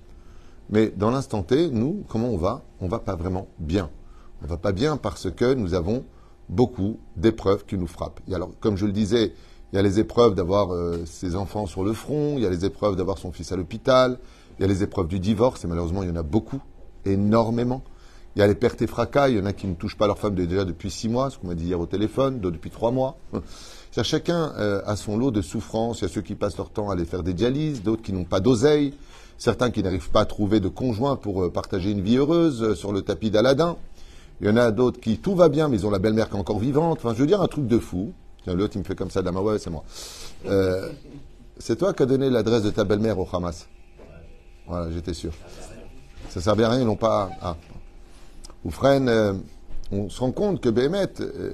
Mais 0.69 0.93
dans 0.95 1.09
l'instant 1.09 1.41
T, 1.41 1.69
nous, 1.71 2.03
comment 2.07 2.29
on 2.29 2.37
va? 2.37 2.63
On 2.79 2.87
va 2.87 2.99
pas 2.99 3.15
vraiment 3.15 3.47
bien. 3.57 3.89
On 4.43 4.47
va 4.47 4.57
pas 4.57 4.71
bien 4.71 4.97
parce 4.97 5.31
que 5.31 5.53
nous 5.53 5.73
avons 5.73 6.05
beaucoup 6.47 6.99
d'épreuves 7.17 7.65
qui 7.65 7.77
nous 7.77 7.87
frappent. 7.87 8.19
Et 8.27 8.35
alors, 8.35 8.51
comme 8.59 8.77
je 8.77 8.85
le 8.85 8.91
disais, 8.91 9.33
il 9.71 9.75
y 9.75 9.79
a 9.79 9.81
les 9.81 9.99
épreuves 9.99 10.35
d'avoir 10.35 10.73
euh, 10.73 11.03
ses 11.05 11.35
enfants 11.35 11.65
sur 11.65 11.83
le 11.83 11.93
front, 11.93 12.35
il 12.37 12.43
y 12.43 12.45
a 12.45 12.49
les 12.49 12.65
épreuves 12.65 12.95
d'avoir 12.95 13.17
son 13.17 13.31
fils 13.31 13.51
à 13.51 13.55
l'hôpital, 13.55 14.19
il 14.59 14.63
y 14.63 14.65
a 14.65 14.67
les 14.67 14.83
épreuves 14.83 15.07
du 15.07 15.19
divorce, 15.19 15.63
et 15.63 15.67
malheureusement, 15.67 16.03
il 16.03 16.09
y 16.09 16.11
en 16.11 16.17
a 16.17 16.23
beaucoup, 16.23 16.61
énormément. 17.05 17.81
Il 18.35 18.39
y 18.39 18.41
a 18.41 18.47
les 18.47 18.55
pertes 18.55 18.81
et 18.81 18.87
fracas, 18.87 19.29
il 19.29 19.37
y 19.37 19.39
en 19.39 19.45
a 19.45 19.53
qui 19.53 19.67
ne 19.67 19.73
touchent 19.73 19.97
pas 19.97 20.05
leur 20.05 20.19
femme 20.19 20.35
déjà 20.35 20.65
depuis 20.65 20.91
six 20.91 21.09
mois, 21.09 21.29
ce 21.29 21.37
qu'on 21.37 21.47
m'a 21.47 21.55
dit 21.55 21.65
hier 21.65 21.79
au 21.79 21.85
téléphone, 21.85 22.39
d'autres 22.39 22.57
depuis 22.57 22.69
trois 22.69 22.91
mois. 22.91 23.17
Chacun 24.03 24.53
euh, 24.57 24.81
a 24.85 24.95
son 24.95 25.17
lot 25.17 25.31
de 25.31 25.41
souffrances. 25.41 25.99
Il 25.99 26.03
y 26.03 26.05
a 26.05 26.09
ceux 26.09 26.21
qui 26.21 26.35
passent 26.35 26.57
leur 26.57 26.69
temps 26.69 26.89
à 26.89 26.93
aller 26.93 27.05
faire 27.05 27.23
des 27.23 27.33
dialyses, 27.33 27.81
d'autres 27.81 28.01
qui 28.01 28.13
n'ont 28.13 28.23
pas 28.23 28.39
d'oseille, 28.39 28.93
certains 29.37 29.71
qui 29.71 29.81
n'arrivent 29.81 30.11
pas 30.11 30.21
à 30.21 30.25
trouver 30.25 30.59
de 30.59 30.67
conjoint 30.67 31.15
pour 31.15 31.43
euh, 31.43 31.49
partager 31.49 31.91
une 31.91 32.01
vie 32.01 32.17
heureuse 32.17 32.75
sur 32.75 32.91
le 32.91 33.01
tapis 33.01 33.31
d'Aladin. 33.31 33.77
Il 34.41 34.47
y 34.47 34.49
en 34.49 34.57
a 34.57 34.71
d'autres 34.71 34.99
qui 34.99 35.17
tout 35.17 35.35
va 35.35 35.49
bien, 35.49 35.67
mais 35.67 35.77
ils 35.77 35.85
ont 35.85 35.91
la 35.91 35.99
belle-mère 35.99 36.29
qui 36.29 36.35
est 36.35 36.39
encore 36.39 36.59
vivante. 36.59 36.99
Enfin, 36.99 37.13
je 37.13 37.19
veux 37.19 37.27
dire 37.27 37.41
un 37.41 37.47
truc 37.47 37.67
de 37.67 37.79
fou. 37.79 38.13
L'autre, 38.45 38.75
il 38.75 38.79
me 38.79 38.83
fait 38.83 38.95
comme 38.95 39.11
ça, 39.11 39.21
Dama, 39.21 39.41
ouais, 39.41 39.59
c'est 39.59 39.69
moi. 39.69 39.83
Euh, 40.47 40.89
c'est 41.57 41.77
toi 41.77 41.93
qui 41.93 42.03
as 42.03 42.05
donné 42.05 42.29
l'adresse 42.29 42.63
de 42.63 42.71
ta 42.71 42.83
belle-mère 42.83 43.19
au 43.19 43.27
Hamas. 43.31 43.67
Voilà, 44.69 44.91
j'étais 44.91 45.15
sûr. 45.15 45.31
Ça 46.29 46.41
servait 46.41 46.63
à 46.63 46.69
rien, 46.69 46.81
ils 46.81 46.85
n'ont 46.85 46.95
pas. 46.95 47.31
Ah. 47.41 47.57
Ou 48.63 48.71
euh, 48.83 49.33
on 49.91 50.09
se 50.09 50.19
rend 50.19 50.31
compte 50.31 50.61
que 50.61 50.69
Béhémet, 50.69 51.07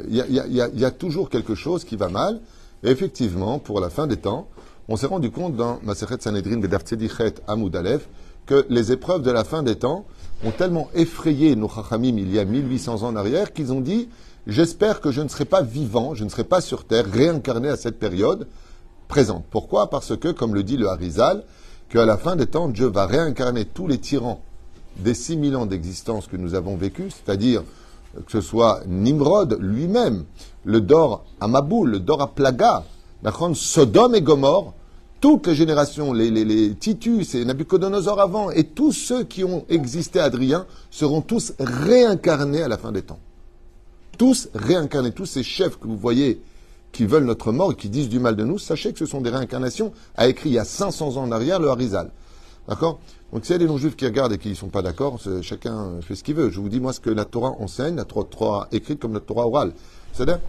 il 0.10 0.15
y, 0.15 0.86
a 0.86 0.91
toujours 0.91 1.29
quelque 1.29 1.55
chose 1.55 1.86
qui 1.86 1.95
va 1.95 2.10
mal. 2.10 2.41
Et 2.84 2.89
effectivement, 2.89 3.57
pour 3.57 3.79
la 3.79 3.89
fin 3.89 4.05
des 4.05 4.17
temps, 4.17 4.50
on 4.89 4.98
s'est 4.98 5.05
rendu 5.05 5.31
compte 5.31 5.55
dans 5.55 5.79
Maseret 5.84 6.17
Sanhedrin 6.19 6.57
Bedar 6.57 6.81
Tzedichet 6.81 7.36
Amoud 7.48 7.74
Aleph 7.75 8.07
que 8.45 8.65
les 8.69 8.91
épreuves 8.91 9.22
de 9.22 9.31
la 9.31 9.45
fin 9.45 9.63
des 9.63 9.77
temps 9.77 10.05
ont 10.43 10.51
tellement 10.51 10.89
effrayé 10.93 11.55
nos 11.55 11.69
Chachamim 11.69 12.17
il 12.17 12.31
y 12.34 12.38
a 12.38 12.43
1800 12.43 13.03
ans 13.03 13.07
en 13.07 13.15
arrière 13.15 13.53
qu'ils 13.53 13.72
ont 13.72 13.81
dit 13.81 14.10
J'espère 14.45 15.00
que 15.00 15.12
je 15.12 15.22
ne 15.22 15.29
serai 15.29 15.45
pas 15.45 15.62
vivant, 15.62 16.13
je 16.13 16.25
ne 16.25 16.29
serai 16.29 16.43
pas 16.43 16.60
sur 16.60 16.84
terre, 16.84 17.05
réincarné 17.10 17.69
à 17.69 17.77
cette 17.77 17.98
période 17.98 18.48
présente. 19.07 19.45
Pourquoi? 19.50 19.89
Parce 19.89 20.17
que, 20.17 20.27
comme 20.27 20.53
le 20.53 20.63
dit 20.63 20.77
le 20.77 20.88
Harizal, 20.88 21.45
qu'à 21.89 22.06
la 22.06 22.18
fin 22.18 22.36
des 22.36 22.48
temps, 22.48 22.68
Dieu 22.68 22.88
va 22.88 23.06
réincarner 23.06 23.65
tous 23.65 23.88
les 23.88 24.00
tyrans 24.00 24.42
des 24.98 25.13
6000 25.13 25.56
ans 25.56 25.65
d'existence 25.65 26.27
que 26.27 26.38
nous 26.38 26.56
avons 26.56 26.77
vécu, 26.77 27.10
c'est-à-dire 27.10 27.63
que 28.25 28.32
ce 28.32 28.42
soit 28.42 28.82
Nimrod 28.88 29.58
lui-même, 29.60 30.25
le 30.63 30.82
Dor 30.82 31.25
à 31.39 31.48
Maboul, 31.48 31.92
le 31.92 32.00
Dor 32.00 32.22
à 32.22 32.34
Plaga, 32.34 32.86
Sodome 33.54 34.15
et 34.15 34.22
Gomorre, 34.22 34.74
toutes 35.20 35.48
les 35.48 35.56
générations, 35.56 36.13
les, 36.13 36.75
Titus 36.75 37.36
et 37.36 37.46
Nabucodonosor 37.46 38.22
avant, 38.22 38.51
et 38.51 38.63
tous 38.63 38.92
ceux 38.92 39.24
qui 39.24 39.44
ont 39.44 39.65
existé 39.70 40.20
Adrien, 40.20 40.65
seront 40.92 41.22
tous 41.22 41.54
réincarnés 41.60 42.62
à 42.62 42.68
la 42.68 42.77
fin 42.77 42.92
des 42.92 43.01
temps. 43.01 43.20
Tous 44.18 44.50
réincarnés, 44.54 45.12
tous 45.12 45.25
ces 45.25 45.44
chefs 45.44 45.80
que 45.80 45.88
vous 45.88 45.98
voyez 45.98 46.42
qui 46.96 47.06
veulent 47.06 47.25
notre 47.25 47.52
mort 47.52 47.74
et 47.74 47.75
qui 47.75 47.90
disent 47.90 48.08
du 48.08 48.20
mal 48.20 48.38
de 48.38 48.46
nous, 48.46 48.58
sachez 48.58 48.94
que 48.94 49.00
ce 49.00 49.06
sont 49.06 49.20
des 49.20 49.30
réincarnations, 49.30 49.92
a 50.16 50.28
écrit 50.28 50.50
il 50.50 50.54
y 50.54 50.60
a 50.60 50.64
500 50.64 51.18
ans 51.18 51.24
en 51.24 51.32
arrière 51.34 51.60
le 51.60 51.70
Harizal. 51.70 52.10
D'accord? 52.70 53.00
Donc 53.34 53.44
s'il 53.44 53.52
y 53.52 53.56
a 53.56 53.60
des 53.60 53.68
non-juifs 53.68 53.98
qui 53.98 54.06
regardent 54.06 54.32
et 54.32 54.38
qui 54.38 54.50
ne 54.50 54.54
sont 54.54 54.70
pas 54.70 54.82
d'accord, 54.82 55.20
chacun 55.42 56.00
fait 56.00 56.16
ce 56.16 56.24
qu'il 56.24 56.36
veut. 56.36 56.50
Je 56.50 56.62
vous 56.62 56.70
dis 56.70 56.80
moi 56.80 56.94
ce 56.94 57.02
que 57.02 57.10
la 57.10 57.25
Torah 57.25 57.52
enseigne, 57.60 57.98
la 57.98 58.06
Torah 58.06 58.70
écrite 58.72 59.00
comme 59.00 59.14
la 59.14 59.20
Torah 59.20 59.46
orale. 59.46 59.74
C'est-à-dire 60.14 60.40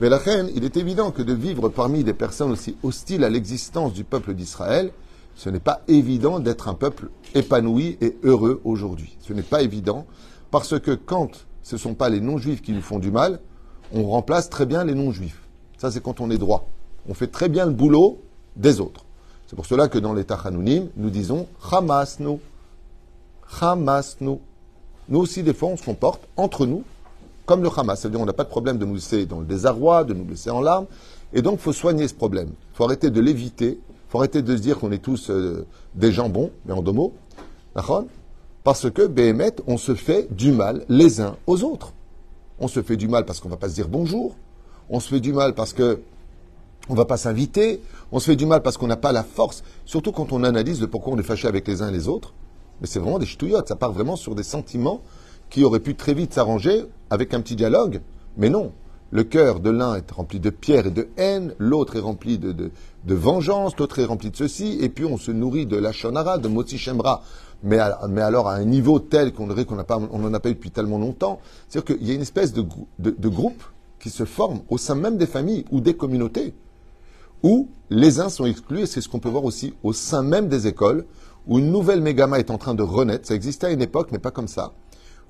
mais 0.00 0.08
la 0.08 0.18
reine, 0.18 0.48
il 0.54 0.62
est 0.62 0.76
évident 0.76 1.10
que 1.10 1.22
de 1.22 1.32
vivre 1.32 1.68
parmi 1.68 2.04
des 2.04 2.14
personnes 2.14 2.52
aussi 2.52 2.76
hostiles 2.84 3.24
à 3.24 3.28
l'existence 3.28 3.92
du 3.92 4.04
peuple 4.04 4.34
d'Israël, 4.34 4.92
ce 5.34 5.50
n'est 5.50 5.58
pas 5.58 5.80
évident 5.88 6.38
d'être 6.38 6.68
un 6.68 6.74
peuple 6.74 7.10
épanoui 7.34 7.98
et 8.00 8.16
heureux 8.22 8.60
aujourd'hui. 8.62 9.18
Ce 9.18 9.32
n'est 9.32 9.42
pas 9.42 9.62
évident 9.62 10.06
parce 10.52 10.78
que 10.78 10.92
quand 10.92 11.30
ce 11.64 11.74
ne 11.74 11.80
sont 11.80 11.94
pas 11.94 12.08
les 12.08 12.20
non-juifs 12.20 12.62
qui 12.62 12.70
nous 12.70 12.82
font 12.82 13.00
du 13.00 13.10
mal, 13.10 13.40
on 13.92 14.04
remplace 14.04 14.48
très 14.48 14.66
bien 14.66 14.84
les 14.84 14.94
non-juifs. 14.94 15.47
Ça, 15.78 15.90
c'est 15.90 16.02
quand 16.02 16.20
on 16.20 16.30
est 16.30 16.38
droit. 16.38 16.66
On 17.08 17.14
fait 17.14 17.28
très 17.28 17.48
bien 17.48 17.64
le 17.64 17.72
boulot 17.72 18.20
des 18.56 18.80
autres. 18.80 19.04
C'est 19.46 19.56
pour 19.56 19.64
cela 19.64 19.88
que 19.88 19.98
dans 19.98 20.12
les 20.12 20.26
Hanounim, 20.44 20.88
nous 20.96 21.08
disons 21.08 21.46
Hamas 21.70 22.20
nous. 22.20 22.40
Hamas 23.60 24.18
nous. 24.20 24.40
Nous 25.08 25.20
aussi, 25.20 25.42
des 25.42 25.54
fois, 25.54 25.70
on 25.70 25.76
se 25.76 25.84
comporte 25.84 26.20
entre 26.36 26.66
nous 26.66 26.84
comme 27.46 27.62
le 27.62 27.70
Hamas. 27.74 28.00
C'est-à-dire 28.00 28.20
on 28.20 28.26
n'a 28.26 28.34
pas 28.34 28.44
de 28.44 28.50
problème 28.50 28.76
de 28.76 28.84
nous 28.84 28.96
laisser 28.96 29.24
dans 29.24 29.40
le 29.40 29.46
désarroi, 29.46 30.04
de 30.04 30.12
nous 30.12 30.28
laisser 30.28 30.50
en 30.50 30.60
larmes. 30.60 30.86
Et 31.32 31.40
donc, 31.40 31.54
il 31.54 31.62
faut 31.62 31.72
soigner 31.72 32.06
ce 32.08 32.14
problème. 32.14 32.50
Il 32.72 32.76
faut 32.76 32.84
arrêter 32.84 33.10
de 33.10 33.20
l'éviter. 33.20 33.78
Il 33.88 34.10
faut 34.10 34.18
arrêter 34.18 34.42
de 34.42 34.56
se 34.56 34.60
dire 34.60 34.78
qu'on 34.78 34.92
est 34.92 35.02
tous 35.02 35.30
euh, 35.30 35.66
des 35.94 36.12
gens 36.12 36.28
bons, 36.28 36.50
mais 36.66 36.72
en 36.72 36.82
deux 36.82 36.92
mots. 36.92 37.14
Parce 38.64 38.90
que, 38.90 39.06
Béhémet, 39.06 39.52
on 39.66 39.78
se 39.78 39.94
fait 39.94 40.28
du 40.34 40.52
mal 40.52 40.84
les 40.88 41.20
uns 41.20 41.36
aux 41.46 41.62
autres. 41.62 41.92
On 42.58 42.68
se 42.68 42.82
fait 42.82 42.96
du 42.96 43.08
mal 43.08 43.24
parce 43.24 43.40
qu'on 43.40 43.48
ne 43.48 43.54
va 43.54 43.58
pas 43.58 43.68
se 43.68 43.74
dire 43.74 43.88
bonjour. 43.88 44.34
On 44.90 45.00
se 45.00 45.08
fait 45.08 45.20
du 45.20 45.32
mal 45.32 45.54
parce 45.54 45.72
que 45.72 46.00
on 46.88 46.94
va 46.94 47.04
pas 47.04 47.16
s'inviter. 47.16 47.82
On 48.12 48.18
se 48.18 48.26
fait 48.26 48.36
du 48.36 48.46
mal 48.46 48.62
parce 48.62 48.76
qu'on 48.76 48.86
n'a 48.86 48.96
pas 48.96 49.12
la 49.12 49.22
force. 49.22 49.62
Surtout 49.84 50.12
quand 50.12 50.32
on 50.32 50.42
analyse 50.44 50.80
de 50.80 50.86
pourquoi 50.86 51.12
on 51.12 51.18
est 51.18 51.22
fâché 51.22 51.46
avec 51.46 51.68
les 51.68 51.82
uns 51.82 51.88
et 51.88 51.92
les 51.92 52.08
autres. 52.08 52.32
Mais 52.80 52.86
c'est 52.86 52.98
vraiment 52.98 53.18
des 53.18 53.26
ch'touillottes. 53.26 53.68
Ça 53.68 53.76
part 53.76 53.92
vraiment 53.92 54.16
sur 54.16 54.34
des 54.34 54.42
sentiments 54.42 55.02
qui 55.50 55.64
auraient 55.64 55.80
pu 55.80 55.94
très 55.94 56.14
vite 56.14 56.32
s'arranger 56.32 56.84
avec 57.10 57.34
un 57.34 57.40
petit 57.40 57.56
dialogue. 57.56 58.00
Mais 58.36 58.50
non, 58.50 58.72
le 59.10 59.24
cœur 59.24 59.60
de 59.60 59.70
l'un 59.70 59.96
est 59.96 60.10
rempli 60.10 60.38
de 60.40 60.50
pierre 60.50 60.86
et 60.86 60.90
de 60.90 61.08
haine, 61.16 61.54
l'autre 61.58 61.96
est 61.96 62.00
rempli 62.00 62.38
de, 62.38 62.52
de, 62.52 63.14
vengeance, 63.14 63.76
l'autre 63.78 63.98
est 63.98 64.04
rempli 64.04 64.30
de 64.30 64.36
ceci, 64.36 64.78
et 64.80 64.90
puis 64.90 65.04
on 65.04 65.16
se 65.16 65.30
nourrit 65.30 65.66
de 65.66 65.76
la 65.76 65.92
shonara, 65.92 66.38
de 66.38 66.48
moti 66.48 66.76
shemra, 66.76 67.22
mais, 67.62 67.78
mais 68.08 68.20
alors 68.20 68.48
à 68.48 68.54
un 68.54 68.64
niveau 68.64 68.98
tel 68.98 69.32
qu'on 69.32 69.48
qu'on 69.48 70.18
n'en 70.18 70.34
a 70.34 70.40
pas 70.40 70.50
eu 70.50 70.54
depuis 70.54 70.70
tellement 70.70 70.98
longtemps. 70.98 71.40
C'est-à-dire 71.68 71.96
qu'il 71.96 72.06
y 72.06 72.10
a 72.10 72.14
une 72.14 72.22
espèce 72.22 72.52
de, 72.52 72.64
de, 72.98 73.28
groupe 73.28 73.62
qui 74.08 74.16
se 74.16 74.24
forme 74.24 74.60
au 74.68 74.78
sein 74.78 74.94
même 74.94 75.18
des 75.18 75.26
familles 75.26 75.64
ou 75.70 75.80
des 75.80 75.94
communautés, 75.94 76.54
où 77.42 77.68
les 77.90 78.20
uns 78.20 78.28
sont 78.28 78.46
exclus, 78.46 78.80
et 78.80 78.86
c'est 78.86 79.00
ce 79.00 79.08
qu'on 79.08 79.20
peut 79.20 79.28
voir 79.28 79.44
aussi 79.44 79.74
au 79.82 79.92
sein 79.92 80.22
même 80.22 80.48
des 80.48 80.66
écoles, 80.66 81.04
où 81.46 81.58
une 81.58 81.70
nouvelle 81.70 82.00
mégama 82.00 82.38
est 82.38 82.50
en 82.50 82.58
train 82.58 82.74
de 82.74 82.82
renaître. 82.82 83.26
Ça 83.26 83.34
existait 83.34 83.66
à 83.66 83.70
une 83.70 83.82
époque, 83.82 84.08
mais 84.12 84.18
pas 84.18 84.30
comme 84.30 84.48
ça 84.48 84.72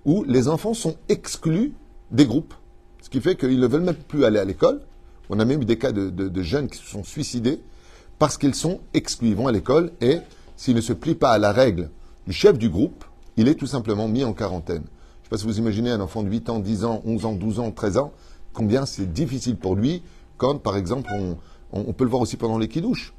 où 0.05 0.25
les 0.25 0.49
enfants 0.49 0.75
sont 0.75 0.97
exclus 1.09 1.75
des 2.11 2.27
groupes. 2.27 2.55
Ce 3.03 3.11
qui 3.11 3.21
fait 3.21 3.37
qu'ils 3.37 3.61
ne 3.61 3.67
veulent 3.67 3.83
même 3.83 3.95
plus 3.95 4.25
aller 4.25 4.39
à 4.39 4.45
l'école. 4.45 4.81
On 5.29 5.39
a 5.39 5.45
même 5.45 5.63
eu 5.63 5.65
des 5.65 5.79
cas 5.79 5.93
de, 5.93 6.43
jeunes 6.43 6.69
qui 6.69 6.79
se 6.79 6.87
sont 6.87 7.05
suicidés 7.05 7.61
parce 8.19 8.39
qu'ils 8.39 8.55
sont 8.55 8.81
exclus. 8.95 9.29
Ils 9.29 9.37
vont 9.37 9.47
à 9.47 9.53
l'école 9.53 9.93
et 10.01 10.19
s'ils 10.57 10.75
ne 10.75 10.81
se 10.81 10.93
plient 10.93 11.15
pas 11.15 11.33
à 11.33 11.39
la 11.39 11.53
règle 11.53 11.91
du 12.27 12.33
chef 12.33 12.59
du 12.59 12.69
groupe, 12.69 13.05
il 13.37 13.49
est 13.49 13.55
tout 13.55 13.67
simplement 13.67 14.09
mis 14.09 14.25
en 14.25 14.33
quarantaine. 14.33 14.83
Je 14.83 14.83
ne 14.83 15.25
sais 15.25 15.31
pas 15.31 15.39
si 15.39 15.45
vous 15.45 15.59
imaginez 15.59 15.91
un 15.91 16.01
enfant 16.01 16.23
de 16.23 16.31
8 16.31 16.49
ans, 16.51 16.59
10 16.59 16.85
ans, 16.85 17.03
11 17.05 17.25
ans, 17.27 17.33
12 17.35 17.61
ans, 17.61 17.71
13 17.71 17.99
ans, 17.99 18.13
combien 18.53 18.87
c'est 18.87 19.13
difficile 19.13 19.57
pour 19.57 19.77
lui 19.77 20.03
quand, 20.37 20.59
par 20.59 20.77
exemple, 20.77 21.11
on, 21.73 21.93
peut 21.93 22.05
le 22.05 22.11
voir 22.11 22.23
aussi 22.23 22.37
pendant 22.37 22.59
les 22.59 22.69
kidouches. 22.69 23.15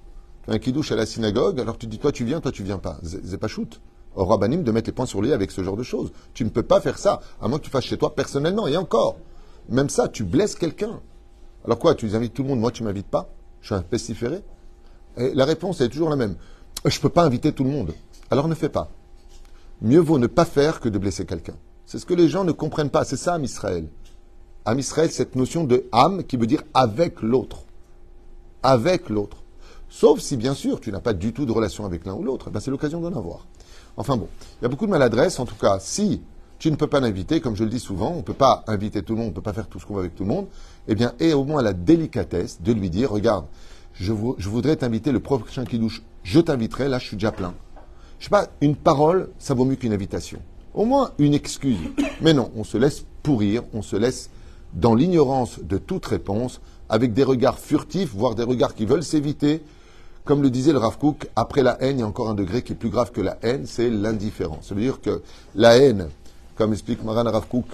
Un 0.47 0.57
kidouche 0.57 0.91
à 0.91 0.95
la 0.95 1.05
synagogue, 1.05 1.59
alors 1.59 1.77
tu 1.77 1.85
dis 1.85 1.99
toi 1.99 2.11
tu 2.11 2.25
viens, 2.25 2.39
toi 2.39 2.51
tu 2.51 2.63
viens 2.63 2.79
pas. 2.79 2.97
C'est 3.03 3.37
pas 3.37 3.47
shoot 3.47 3.81
au 4.15 4.25
rabbinim 4.25 4.63
de 4.63 4.71
mettre 4.71 4.87
les 4.87 4.93
points 4.93 5.05
sur 5.05 5.21
les 5.21 5.31
avec 5.33 5.51
ce 5.51 5.63
genre 5.63 5.77
de 5.77 5.83
choses. 5.83 6.11
Tu 6.33 6.43
ne 6.43 6.49
peux 6.49 6.63
pas 6.63 6.81
faire 6.81 6.97
ça, 6.97 7.21
à 7.41 7.47
moins 7.47 7.59
que 7.59 7.65
tu 7.65 7.69
fasses 7.69 7.85
chez 7.85 7.97
toi 7.97 8.15
personnellement. 8.15 8.67
Et 8.67 8.75
encore, 8.75 9.17
même 9.69 9.89
ça, 9.89 10.07
tu 10.07 10.23
blesses 10.23 10.55
quelqu'un. 10.55 11.01
Alors 11.65 11.77
quoi, 11.77 11.93
tu 11.93 12.13
invites 12.15 12.33
tout 12.33 12.43
le 12.43 12.49
monde, 12.49 12.59
moi 12.59 12.71
tu 12.71 12.83
m'invites 12.83 13.07
pas? 13.07 13.29
Je 13.61 13.67
suis 13.67 13.75
un 13.75 13.81
pestiféré 13.81 14.41
Et 15.17 15.33
la 15.33 15.45
réponse 15.45 15.81
est 15.81 15.89
toujours 15.89 16.09
la 16.09 16.15
même. 16.15 16.35
Je 16.85 16.97
ne 16.97 17.01
peux 17.01 17.09
pas 17.09 17.23
inviter 17.23 17.51
tout 17.51 17.63
le 17.63 17.69
monde. 17.69 17.93
Alors 18.31 18.47
ne 18.47 18.55
fais 18.55 18.69
pas. 18.69 18.89
Mieux 19.81 19.99
vaut 19.99 20.17
ne 20.17 20.27
pas 20.27 20.45
faire 20.45 20.79
que 20.79 20.89
de 20.89 20.97
blesser 20.97 21.25
quelqu'un. 21.25 21.55
C'est 21.85 21.99
ce 21.99 22.05
que 22.05 22.13
les 22.13 22.29
gens 22.29 22.43
ne 22.43 22.51
comprennent 22.51 22.89
pas. 22.89 23.03
C'est 23.03 23.17
ça, 23.17 23.37
Israël. 23.39 23.87
Am 24.69 24.79
Israël, 24.79 25.09
cette 25.11 25.35
notion 25.35 25.63
de 25.63 25.85
âme 25.91 26.23
qui 26.23 26.37
veut 26.37 26.47
dire 26.47 26.63
avec 26.73 27.21
l'autre. 27.21 27.63
Avec 28.61 29.09
l'autre. 29.09 29.37
Sauf 29.89 30.19
si, 30.19 30.37
bien 30.37 30.53
sûr, 30.53 30.79
tu 30.79 30.91
n'as 30.91 30.99
pas 30.99 31.13
du 31.13 31.33
tout 31.33 31.45
de 31.45 31.51
relation 31.51 31.85
avec 31.85 32.05
l'un 32.05 32.13
ou 32.13 32.23
l'autre. 32.23 32.51
Ben, 32.51 32.59
c'est 32.59 32.69
l'occasion 32.69 33.01
d'en 33.01 33.15
avoir. 33.17 33.47
Enfin 33.97 34.15
bon, 34.15 34.27
il 34.59 34.63
y 34.63 34.65
a 34.65 34.69
beaucoup 34.69 34.85
de 34.85 34.91
maladresse. 34.91 35.39
En 35.39 35.45
tout 35.45 35.55
cas, 35.55 35.79
si 35.79 36.21
tu 36.59 36.69
ne 36.69 36.75
peux 36.75 36.87
pas 36.87 36.99
l'inviter, 36.99 37.41
comme 37.41 37.55
je 37.55 37.63
le 37.63 37.69
dis 37.69 37.79
souvent, 37.79 38.11
on 38.11 38.17
ne 38.17 38.21
peut 38.21 38.33
pas 38.33 38.63
inviter 38.67 39.01
tout 39.01 39.13
le 39.13 39.19
monde, 39.19 39.27
on 39.27 39.31
ne 39.31 39.35
peut 39.35 39.41
pas 39.41 39.53
faire 39.53 39.67
tout 39.67 39.79
ce 39.79 39.85
qu'on 39.85 39.95
veut 39.95 40.01
avec 40.01 40.15
tout 40.15 40.23
le 40.23 40.29
monde, 40.29 40.47
eh 40.87 40.93
bien, 40.93 41.13
aie 41.19 41.33
au 41.33 41.45
moins 41.45 41.63
la 41.63 41.73
délicatesse 41.73 42.61
de 42.61 42.71
lui 42.71 42.89
dire, 42.89 43.09
regarde, 43.09 43.45
je, 43.93 44.13
voudrais 44.13 44.75
t'inviter 44.75 45.11
le 45.11 45.19
prochain 45.19 45.65
qui 45.65 45.79
douche, 45.79 46.03
je 46.23 46.39
t'inviterai, 46.39 46.89
là 46.89 46.99
je 46.99 47.07
suis 47.07 47.17
déjà 47.17 47.31
plein. 47.31 47.53
Je 48.19 48.25
sais 48.25 48.29
pas, 48.29 48.47
une 48.61 48.75
parole, 48.75 49.29
ça 49.39 49.53
vaut 49.53 49.65
mieux 49.65 49.77
qu'une 49.77 49.93
invitation. 49.93 50.39
Au 50.73 50.85
moins 50.85 51.11
une 51.17 51.33
excuse. 51.33 51.79
Mais 52.21 52.33
non, 52.33 52.51
on 52.55 52.63
se 52.63 52.77
laisse 52.77 53.05
pourrir, 53.23 53.63
on 53.73 53.81
se 53.81 53.95
laisse 53.95 54.29
dans 54.73 54.95
l'ignorance 54.95 55.59
de 55.61 55.77
toute 55.77 56.05
réponse, 56.05 56.61
avec 56.89 57.13
des 57.13 57.23
regards 57.23 57.59
furtifs, 57.59 58.13
voire 58.13 58.35
des 58.35 58.43
regards 58.43 58.75
qui 58.75 58.85
veulent 58.85 59.03
s'éviter. 59.03 59.61
Comme 60.25 60.41
le 60.41 60.49
disait 60.49 60.73
le 60.73 60.79
Rav 60.79 60.97
Kook, 60.97 61.27
après 61.35 61.63
la 61.63 61.81
haine, 61.81 61.97
il 61.97 62.01
y 62.01 62.03
a 62.03 62.07
encore 62.07 62.29
un 62.29 62.35
degré 62.35 62.61
qui 62.61 62.73
est 62.73 62.75
plus 62.75 62.89
grave 62.89 63.11
que 63.11 63.21
la 63.21 63.37
haine, 63.41 63.65
c'est 63.65 63.89
l'indifférence. 63.89 64.67
Ça 64.67 64.75
veut 64.75 64.81
dire 64.81 65.01
que 65.01 65.21
la 65.55 65.77
haine, 65.77 66.09
comme 66.55 66.73
explique 66.73 67.03
Maran 67.03 67.23
Rav 67.23 67.47
Kook, 67.47 67.65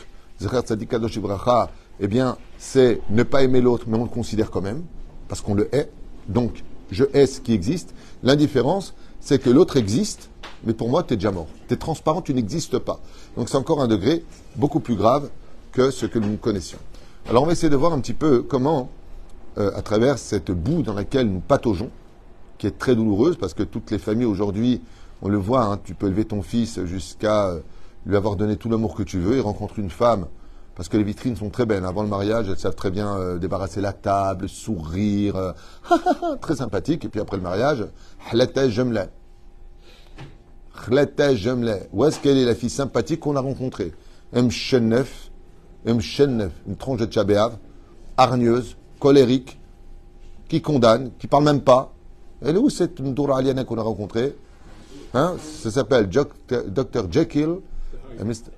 eh 1.99 2.07
bien, 2.07 2.37
c'est 2.57 3.01
ne 3.09 3.23
pas 3.23 3.43
aimer 3.43 3.61
l'autre, 3.61 3.85
mais 3.87 3.97
on 3.97 4.03
le 4.03 4.09
considère 4.09 4.51
quand 4.51 4.61
même, 4.61 4.83
parce 5.27 5.41
qu'on 5.41 5.53
le 5.53 5.73
hait. 5.73 5.89
Donc, 6.27 6.63
je 6.91 7.05
hais 7.13 7.25
ce 7.25 7.39
qui 7.39 7.53
existe. 7.53 7.93
L'indifférence, 8.21 8.93
c'est 9.21 9.41
que 9.41 9.49
l'autre 9.49 9.77
existe, 9.77 10.29
mais 10.65 10.73
pour 10.73 10.89
moi, 10.89 11.03
tu 11.03 11.13
es 11.13 11.17
déjà 11.17 11.31
mort. 11.31 11.47
Tu 11.67 11.73
es 11.73 11.77
transparent, 11.77 12.21
tu 12.21 12.33
n'existes 12.33 12.79
pas. 12.79 12.99
Donc, 13.37 13.49
c'est 13.49 13.57
encore 13.57 13.81
un 13.81 13.87
degré 13.87 14.23
beaucoup 14.55 14.79
plus 14.79 14.95
grave 14.95 15.29
que 15.75 15.91
ce 15.91 16.05
que 16.05 16.17
nous 16.17 16.37
connaissions. 16.37 16.79
Alors, 17.29 17.43
on 17.43 17.45
va 17.45 17.51
essayer 17.51 17.69
de 17.69 17.75
voir 17.75 17.91
un 17.91 17.99
petit 17.99 18.13
peu 18.13 18.41
comment, 18.41 18.89
euh, 19.57 19.71
à 19.75 19.81
travers 19.81 20.17
cette 20.17 20.51
boue 20.51 20.81
dans 20.83 20.93
laquelle 20.93 21.27
nous 21.27 21.41
pataugeons, 21.41 21.91
qui 22.57 22.65
est 22.65 22.79
très 22.79 22.95
douloureuse, 22.95 23.35
parce 23.35 23.53
que 23.53 23.63
toutes 23.63 23.91
les 23.91 23.99
familles 23.99 24.25
aujourd'hui, 24.25 24.81
on 25.21 25.27
le 25.27 25.37
voit, 25.37 25.65
hein, 25.65 25.79
tu 25.83 25.93
peux 25.93 26.07
élever 26.07 26.23
ton 26.23 26.41
fils 26.41 26.83
jusqu'à 26.85 27.47
euh, 27.47 27.59
lui 28.05 28.15
avoir 28.15 28.37
donné 28.37 28.55
tout 28.55 28.69
l'amour 28.69 28.95
que 28.95 29.03
tu 29.03 29.19
veux, 29.19 29.35
il 29.35 29.41
rencontre 29.41 29.77
une 29.77 29.89
femme 29.89 30.27
parce 30.75 30.89
que 30.89 30.97
les 30.97 31.03
vitrines 31.03 31.35
sont 31.35 31.49
très 31.49 31.65
belles. 31.65 31.85
Avant 31.85 32.03
le 32.03 32.09
mariage, 32.09 32.47
elles 32.49 32.59
savent 32.59 32.75
très 32.75 32.91
bien 32.91 33.17
euh, 33.17 33.37
débarrasser 33.37 33.81
la 33.81 33.93
table, 33.93 34.47
sourire, 34.47 35.53
très 36.41 36.57
sympathique. 36.57 37.05
Et 37.05 37.09
puis 37.09 37.21
après 37.21 37.37
le 37.37 37.43
mariage, 37.43 37.85
jemle. 38.33 39.09
Où 41.93 42.05
est-ce 42.05 42.19
qu'elle 42.19 42.37
est 42.37 42.45
la 42.45 42.55
fille 42.55 42.69
sympathique 42.69 43.21
qu'on 43.21 43.37
a 43.37 43.41
rencontrée? 43.41 43.93
M. 44.33 44.49
une 45.85 46.75
tronche 46.77 46.99
de 46.99 47.05
tchabéave, 47.05 47.57
hargneuse, 48.17 48.75
colérique, 48.99 49.59
qui 50.47 50.61
condamne, 50.61 51.11
qui 51.19 51.27
parle 51.27 51.43
même 51.43 51.61
pas. 51.61 51.93
Elle 52.41 52.55
est 52.55 52.59
où 52.59 52.69
cette 52.69 52.99
Ndoura 52.99 53.39
Aliana 53.39 53.63
qu'on 53.63 53.77
a 53.77 53.81
rencontrée? 53.81 54.35
Hein? 55.13 55.35
Ça 55.39 55.71
s'appelle 55.71 56.09
Dr. 56.09 57.11
Jekyll 57.11 57.57
Mr. 58.19 58.51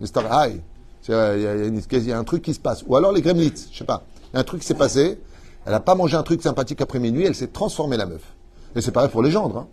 Mr. 0.00 0.22
Hyde. 0.30 0.62
Il 1.06 2.06
y, 2.06 2.12
a 2.12 2.18
un 2.18 2.24
truc 2.24 2.42
qui 2.42 2.54
se 2.54 2.60
passe. 2.60 2.82
Ou 2.86 2.96
alors 2.96 3.12
les 3.12 3.20
gremlins, 3.20 3.50
je 3.70 3.78
sais 3.78 3.84
pas. 3.84 4.04
Un 4.32 4.42
truc 4.42 4.62
s'est 4.62 4.74
passé. 4.74 5.20
Elle 5.66 5.72
n'a 5.72 5.80
pas 5.80 5.94
mangé 5.94 6.16
un 6.16 6.22
truc 6.22 6.42
sympathique 6.42 6.80
après 6.80 6.98
minuit, 6.98 7.24
elle 7.24 7.34
s'est 7.34 7.48
transformée 7.48 7.96
la 7.96 8.06
meuf. 8.06 8.22
Et 8.74 8.80
c'est 8.80 8.92
pareil 8.92 9.10
pour 9.10 9.22
les 9.22 9.30
gendres. 9.30 9.58
Hein. 9.58 9.68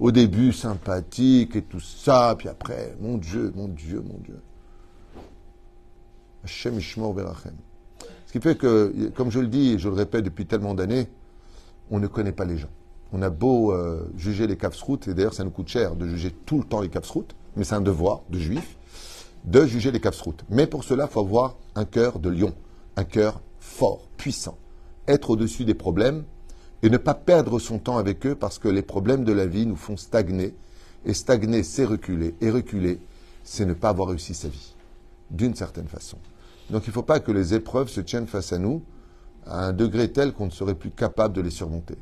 Au 0.00 0.10
début, 0.10 0.52
sympathique 0.52 1.56
et 1.56 1.62
tout 1.62 1.80
ça, 1.80 2.34
puis 2.36 2.48
après, 2.48 2.96
mon 3.00 3.18
Dieu, 3.18 3.52
mon 3.54 3.68
Dieu, 3.68 4.02
mon 4.06 4.18
Dieu. 4.18 4.40
Ce 8.26 8.32
qui 8.32 8.40
fait 8.40 8.56
que, 8.56 9.10
comme 9.14 9.30
je 9.30 9.40
le 9.40 9.48
dis 9.48 9.72
et 9.72 9.78
je 9.78 9.88
le 9.88 9.94
répète 9.94 10.24
depuis 10.24 10.46
tellement 10.46 10.74
d'années, 10.74 11.08
on 11.90 11.98
ne 11.98 12.06
connaît 12.06 12.32
pas 12.32 12.44
les 12.44 12.58
gens. 12.58 12.70
On 13.12 13.20
a 13.20 13.30
beau 13.30 13.72
euh, 13.72 14.10
juger 14.16 14.46
les 14.46 14.56
routes, 14.80 15.08
et 15.08 15.14
d'ailleurs 15.14 15.34
ça 15.34 15.44
nous 15.44 15.50
coûte 15.50 15.68
cher 15.68 15.96
de 15.96 16.06
juger 16.06 16.30
tout 16.46 16.58
le 16.58 16.64
temps 16.64 16.80
les 16.80 16.90
routes, 17.08 17.34
mais 17.56 17.64
c'est 17.64 17.74
un 17.74 17.82
devoir 17.82 18.22
de 18.30 18.38
juif 18.38 18.78
de 19.44 19.66
juger 19.66 19.90
les 19.90 20.00
routes. 20.20 20.44
Mais 20.50 20.66
pour 20.66 20.84
cela, 20.84 21.06
il 21.08 21.12
faut 21.12 21.20
avoir 21.20 21.56
un 21.74 21.84
cœur 21.84 22.18
de 22.18 22.30
lion, 22.30 22.54
un 22.96 23.04
cœur 23.04 23.40
fort, 23.58 24.08
puissant, 24.16 24.58
être 25.08 25.30
au-dessus 25.30 25.64
des 25.64 25.74
problèmes 25.74 26.24
et 26.82 26.90
ne 26.90 26.96
pas 26.96 27.14
perdre 27.14 27.58
son 27.58 27.78
temps 27.78 27.98
avec 27.98 28.26
eux 28.26 28.34
parce 28.34 28.58
que 28.58 28.68
les 28.68 28.82
problèmes 28.82 29.24
de 29.24 29.32
la 29.32 29.46
vie 29.46 29.66
nous 29.66 29.76
font 29.76 29.96
stagner. 29.96 30.54
Et 31.04 31.14
stagner, 31.14 31.62
c'est 31.62 31.84
reculer. 31.84 32.34
Et 32.40 32.50
reculer, 32.50 33.00
c'est 33.42 33.66
ne 33.66 33.74
pas 33.74 33.88
avoir 33.88 34.08
réussi 34.08 34.34
sa 34.34 34.48
vie, 34.48 34.74
d'une 35.30 35.54
certaine 35.54 35.88
façon. 35.88 36.18
Donc 36.70 36.84
il 36.86 36.90
ne 36.90 36.94
faut 36.94 37.02
pas 37.02 37.20
que 37.20 37.32
les 37.32 37.54
épreuves 37.54 37.88
se 37.88 38.00
tiennent 38.00 38.26
face 38.26 38.52
à 38.52 38.58
nous 38.58 38.82
à 39.46 39.66
un 39.66 39.72
degré 39.72 40.12
tel 40.12 40.32
qu'on 40.32 40.46
ne 40.46 40.50
serait 40.50 40.74
plus 40.74 40.90
capable 40.90 41.34
de 41.34 41.40
les 41.40 41.50
surmonter. 41.50 41.96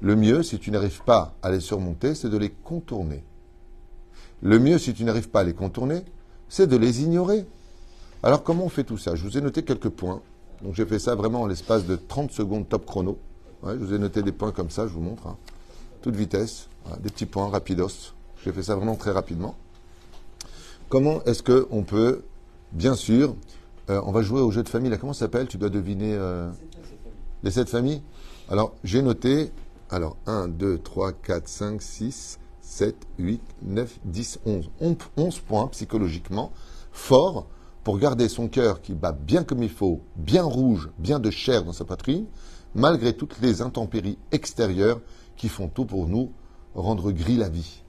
Le 0.00 0.16
mieux, 0.16 0.42
si 0.42 0.58
tu 0.58 0.70
n'arrives 0.70 1.02
pas 1.02 1.34
à 1.42 1.50
les 1.50 1.60
surmonter, 1.60 2.14
c'est 2.14 2.28
de 2.28 2.36
les 2.36 2.50
contourner. 2.50 3.24
Le 4.42 4.58
mieux, 4.58 4.78
si 4.78 4.94
tu 4.94 5.04
n'arrives 5.04 5.28
pas 5.28 5.40
à 5.40 5.44
les 5.44 5.54
contourner, 5.54 6.04
c'est 6.48 6.66
de 6.66 6.76
les 6.76 7.02
ignorer. 7.02 7.46
Alors 8.22 8.42
comment 8.42 8.64
on 8.64 8.68
fait 8.68 8.84
tout 8.84 8.98
ça? 8.98 9.14
Je 9.14 9.22
vous 9.22 9.38
ai 9.38 9.40
noté 9.40 9.62
quelques 9.62 9.88
points. 9.88 10.20
Donc 10.62 10.74
j'ai 10.74 10.86
fait 10.86 10.98
ça 10.98 11.14
vraiment 11.14 11.42
en 11.42 11.46
l'espace 11.46 11.86
de 11.86 11.96
30 11.96 12.30
secondes 12.30 12.68
top 12.68 12.86
chrono. 12.86 13.18
je 13.64 13.74
vous 13.74 13.94
ai 13.94 13.98
noté 13.98 14.22
des 14.22 14.32
points 14.32 14.52
comme 14.52 14.70
ça, 14.70 14.86
je 14.86 14.92
vous 14.92 15.00
montre. 15.00 15.26
Hein. 15.26 15.36
Toute 16.02 16.16
vitesse, 16.16 16.68
des 17.00 17.10
petits 17.10 17.26
points 17.26 17.48
rapidos. 17.48 18.12
J'ai 18.44 18.52
fait 18.52 18.62
ça 18.62 18.74
vraiment 18.74 18.96
très 18.96 19.12
rapidement. 19.12 19.56
Comment 20.88 21.22
est-ce 21.24 21.42
qu'on 21.42 21.84
peut, 21.84 22.24
bien 22.72 22.94
sûr, 22.94 23.34
euh, 23.90 24.00
on 24.04 24.12
va 24.12 24.22
jouer 24.22 24.40
au 24.40 24.50
jeu 24.50 24.62
de 24.62 24.68
famille. 24.68 24.90
Là, 24.90 24.96
comment 24.96 25.12
ça 25.12 25.20
s'appelle? 25.20 25.48
Tu 25.48 25.58
dois 25.58 25.70
deviner 25.70 26.14
euh, 26.14 26.50
les 27.42 27.50
sept 27.50 27.68
familles. 27.68 28.02
Alors 28.48 28.74
j'ai 28.84 29.02
noté, 29.02 29.52
alors 29.90 30.16
1, 30.26 30.48
2, 30.48 30.78
3, 30.78 31.12
4, 31.12 31.48
5, 31.48 31.82
6, 31.82 32.38
7, 32.60 32.96
8, 33.18 33.40
9, 33.62 33.98
10, 34.04 34.40
11. 34.46 34.70
11 35.16 35.38
points 35.40 35.68
psychologiquement 35.68 36.52
forts 36.92 37.46
pour 37.84 37.98
garder 37.98 38.28
son 38.28 38.48
cœur 38.48 38.80
qui 38.80 38.94
bat 38.94 39.12
bien 39.12 39.42
comme 39.42 39.62
il 39.62 39.70
faut, 39.70 40.00
bien 40.16 40.44
rouge, 40.44 40.90
bien 40.98 41.18
de 41.18 41.30
chair 41.30 41.64
dans 41.64 41.72
sa 41.72 41.84
poitrine, 41.84 42.26
malgré 42.74 43.16
toutes 43.16 43.40
les 43.40 43.60
intempéries 43.60 44.18
extérieures 44.30 45.00
qui 45.36 45.48
font 45.48 45.68
tout 45.68 45.84
pour 45.84 46.06
nous 46.06 46.32
rendre 46.74 47.10
gris 47.10 47.36
la 47.36 47.48
vie. 47.48 47.82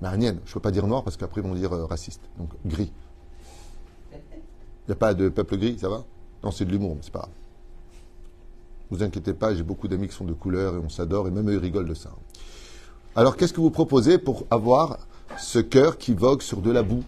Mais 0.00 0.08
je 0.20 0.26
ne 0.26 0.38
peux 0.52 0.60
pas 0.60 0.70
dire 0.70 0.86
noir 0.86 1.02
parce 1.04 1.16
qu'après 1.16 1.40
ils 1.40 1.46
vont 1.46 1.54
dire 1.54 1.72
euh, 1.72 1.86
raciste. 1.86 2.22
Donc 2.38 2.50
gris. 2.64 2.92
Il 4.86 4.90
n'y 4.90 4.92
a 4.92 4.96
pas 4.96 5.14
de 5.14 5.28
peuple 5.28 5.56
gris, 5.56 5.78
ça 5.78 5.88
va? 5.88 6.04
Non, 6.42 6.50
c'est 6.50 6.64
de 6.64 6.70
l'humour, 6.70 6.94
mais 6.94 7.00
c'est 7.02 7.12
pas 7.12 7.20
grave. 7.20 7.32
Vous 8.90 9.02
inquiétez 9.02 9.32
pas, 9.32 9.54
j'ai 9.54 9.62
beaucoup 9.62 9.88
d'amis 9.88 10.08
qui 10.08 10.14
sont 10.14 10.26
de 10.26 10.34
couleur 10.34 10.74
et 10.74 10.78
on 10.78 10.88
s'adore 10.88 11.26
et 11.26 11.30
même 11.30 11.48
eux 11.48 11.54
ils 11.54 11.58
rigolent 11.58 11.88
de 11.88 11.94
ça. 11.94 12.10
Alors 13.16 13.36
qu'est-ce 13.36 13.52
que 13.52 13.60
vous 13.60 13.70
proposez 13.70 14.18
pour 14.18 14.44
avoir 14.50 14.98
ce 15.38 15.58
cœur 15.58 15.96
qui 15.96 16.12
vogue 16.12 16.42
sur 16.42 16.60
de 16.60 16.70
la 16.70 16.82
boue? 16.82 17.02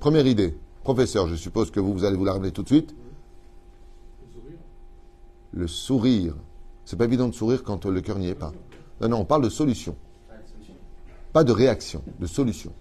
Première 0.00 0.26
idée. 0.26 0.56
Professeur, 0.82 1.28
je 1.28 1.36
suppose 1.36 1.70
que 1.70 1.78
vous, 1.78 1.92
vous 1.92 2.04
allez 2.04 2.16
vous 2.16 2.24
la 2.24 2.32
ramener 2.32 2.50
tout 2.50 2.62
de 2.62 2.68
suite. 2.68 2.94
Le 5.52 5.66
sourire. 5.68 6.34
C'est 6.84 6.96
pas 6.96 7.04
évident 7.04 7.28
de 7.28 7.34
sourire 7.34 7.62
quand 7.62 7.86
le 7.86 8.00
cœur 8.00 8.18
n'y 8.18 8.28
est 8.28 8.34
pas. 8.34 8.52
Non, 9.00 9.08
non, 9.08 9.18
on 9.18 9.24
parle 9.24 9.42
de 9.42 9.48
solution. 9.48 9.94
Pas 11.32 11.44
de 11.44 11.52
réaction, 11.52 12.02
de 12.18 12.26
solution. 12.26 12.72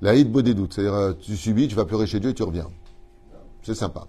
La 0.00 0.22
beau 0.24 0.42
des 0.42 0.54
doutes, 0.54 0.74
c'est-à-dire 0.74 0.94
euh, 0.94 1.12
tu 1.12 1.36
subis, 1.36 1.68
tu 1.68 1.74
vas 1.74 1.84
pleurer 1.84 2.06
chez 2.06 2.20
Dieu 2.20 2.30
et 2.30 2.34
tu 2.34 2.42
reviens. 2.42 2.68
C'est 3.62 3.74
sympa. 3.74 4.06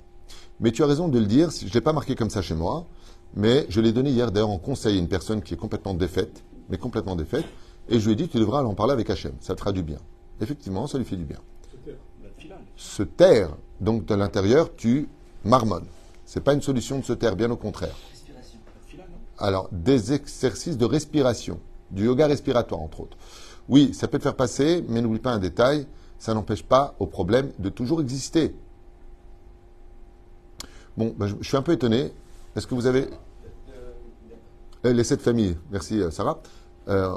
Mais 0.60 0.72
tu 0.72 0.84
as 0.84 0.88
raison 0.88 1.08
de 1.08 1.20
le 1.20 1.26
dire, 1.26 1.50
je 1.52 1.66
ne 1.66 1.72
l'ai 1.72 1.82
pas 1.82 1.94
marqué 1.94 2.16
comme 2.16 2.30
ça 2.30 2.42
chez 2.42 2.56
moi. 2.56 2.86
Mais 3.36 3.66
je 3.70 3.80
l'ai 3.80 3.92
donné 3.92 4.10
hier 4.10 4.32
d'ailleurs 4.32 4.50
en 4.50 4.58
conseil 4.58 4.96
à 4.96 5.00
une 5.00 5.08
personne 5.08 5.42
qui 5.42 5.54
est 5.54 5.58
complètement 5.58 5.94
défaite, 5.94 6.44
mais 6.70 6.78
complètement 6.78 7.16
défaite, 7.16 7.46
et 7.88 8.00
je 8.00 8.06
lui 8.06 8.14
ai 8.14 8.16
dit 8.16 8.28
tu 8.28 8.38
devras 8.38 8.60
aller 8.60 8.68
en 8.68 8.74
parler 8.74 8.94
avec 8.94 9.10
Hachem, 9.10 9.34
ça 9.40 9.54
te 9.56 9.60
fera 9.60 9.72
du 9.72 9.84
bien. 9.84 10.00
Effectivement, 10.42 10.88
ça 10.88 10.98
lui 10.98 11.06
fait 11.06 11.16
du 11.16 11.26
bien. 11.26 11.40
Se 12.76 13.04
taire, 13.04 13.56
donc 13.82 14.06
de 14.06 14.16
l'intérieur, 14.16 14.76
tu 14.76 15.10
marmonnes. 15.44 15.88
C'est 16.26 16.44
pas 16.44 16.54
une 16.54 16.62
solution 16.62 17.00
de 17.00 17.04
se 17.04 17.14
taire, 17.14 17.36
bien 17.36 17.52
au 17.52 17.58
contraire. 17.58 17.96
Alors, 19.38 19.70
des 19.72 20.14
exercices 20.14 20.78
de 20.78 20.86
respiration, 20.86 21.60
du 21.92 22.06
yoga 22.06 22.28
respiratoire 22.28 22.82
entre 22.82 23.02
autres. 23.02 23.18
Oui, 23.70 23.94
ça 23.94 24.08
peut 24.08 24.18
te 24.18 24.24
faire 24.24 24.36
passer, 24.36 24.84
mais 24.90 25.02
n'oublie 25.02 25.20
pas 25.20 25.32
un 25.32 25.38
détail, 25.38 25.86
ça 26.18 26.34
n'empêche 26.34 26.64
pas 26.64 26.96
au 27.00 27.06
problème 27.06 27.52
de 27.60 27.70
toujours 27.70 28.02
exister. 28.02 28.56
Bon, 30.98 31.14
ben, 31.18 31.28
je 31.28 31.48
suis 31.48 31.56
un 31.56 31.62
peu 31.62 31.72
étonné. 31.72 32.12
Est-ce 32.56 32.66
que 32.68 32.74
vous 32.74 32.88
avez. 32.88 33.08
Euh, 34.86 34.94
les 34.94 35.04
sept 35.04 35.22
familles, 35.22 35.56
merci 35.72 36.02
euh, 36.02 36.10
Sarah. 36.10 36.42
Euh, 36.88 37.16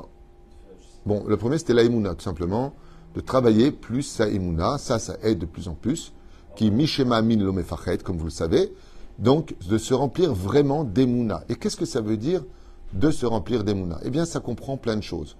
bon, 1.07 1.25
le 1.27 1.37
premier 1.37 1.59
c'était 1.59 1.75
l'aïmouna, 1.75 2.15
tout 2.15 2.23
simplement, 2.23 2.75
de 3.15 3.21
travailler 3.21 3.71
plus 3.71 4.03
sa 4.03 4.29
imuna, 4.29 4.79
ça, 4.79 4.99
ça 4.99 5.17
aide 5.23 5.39
de 5.39 5.47
plus 5.47 5.69
en 5.69 5.75
plus, 5.75 6.13
qui 6.55 6.71
mishema 6.71 7.23
min 7.23 7.37
lomefachet, 7.37 7.99
comme 7.99 8.19
vous 8.19 8.27
le 8.27 8.31
savez, 8.31 8.73
donc 9.19 9.55
de 9.69 9.79
se 9.79 9.95
remplir 9.95 10.35
vraiment 10.35 10.85
d'émouna. 10.85 11.45
Et 11.49 11.55
qu'est-ce 11.55 11.77
que 11.77 11.87
ça 11.87 12.01
veut 12.01 12.17
dire 12.17 12.45
de 12.93 13.11
se 13.11 13.25
remplir 13.25 13.65
d'émouna? 13.65 14.01
Eh 14.05 14.11
bien, 14.11 14.25
ça 14.25 14.41
comprend 14.41 14.77
plein 14.77 14.97
de 14.97 15.03
choses. 15.03 15.37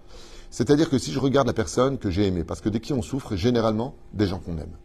C'est-à-dire 0.53 0.91
que 0.91 0.99
si 0.99 1.13
je 1.13 1.19
regarde 1.19 1.47
la 1.47 1.55
personne 1.55 1.97
que 1.97 2.11
j'ai 2.11 2.27
aimée, 2.27 2.45
parce 2.45 2.61
que 2.61 2.69
de 2.69 2.77
qui 2.77 2.93
on 2.93 3.01
souffre, 3.01 3.37
généralement, 3.37 3.95
des 4.13 4.27
gens 4.27 4.39
qu'on 4.39 4.59
aime. 4.59 4.77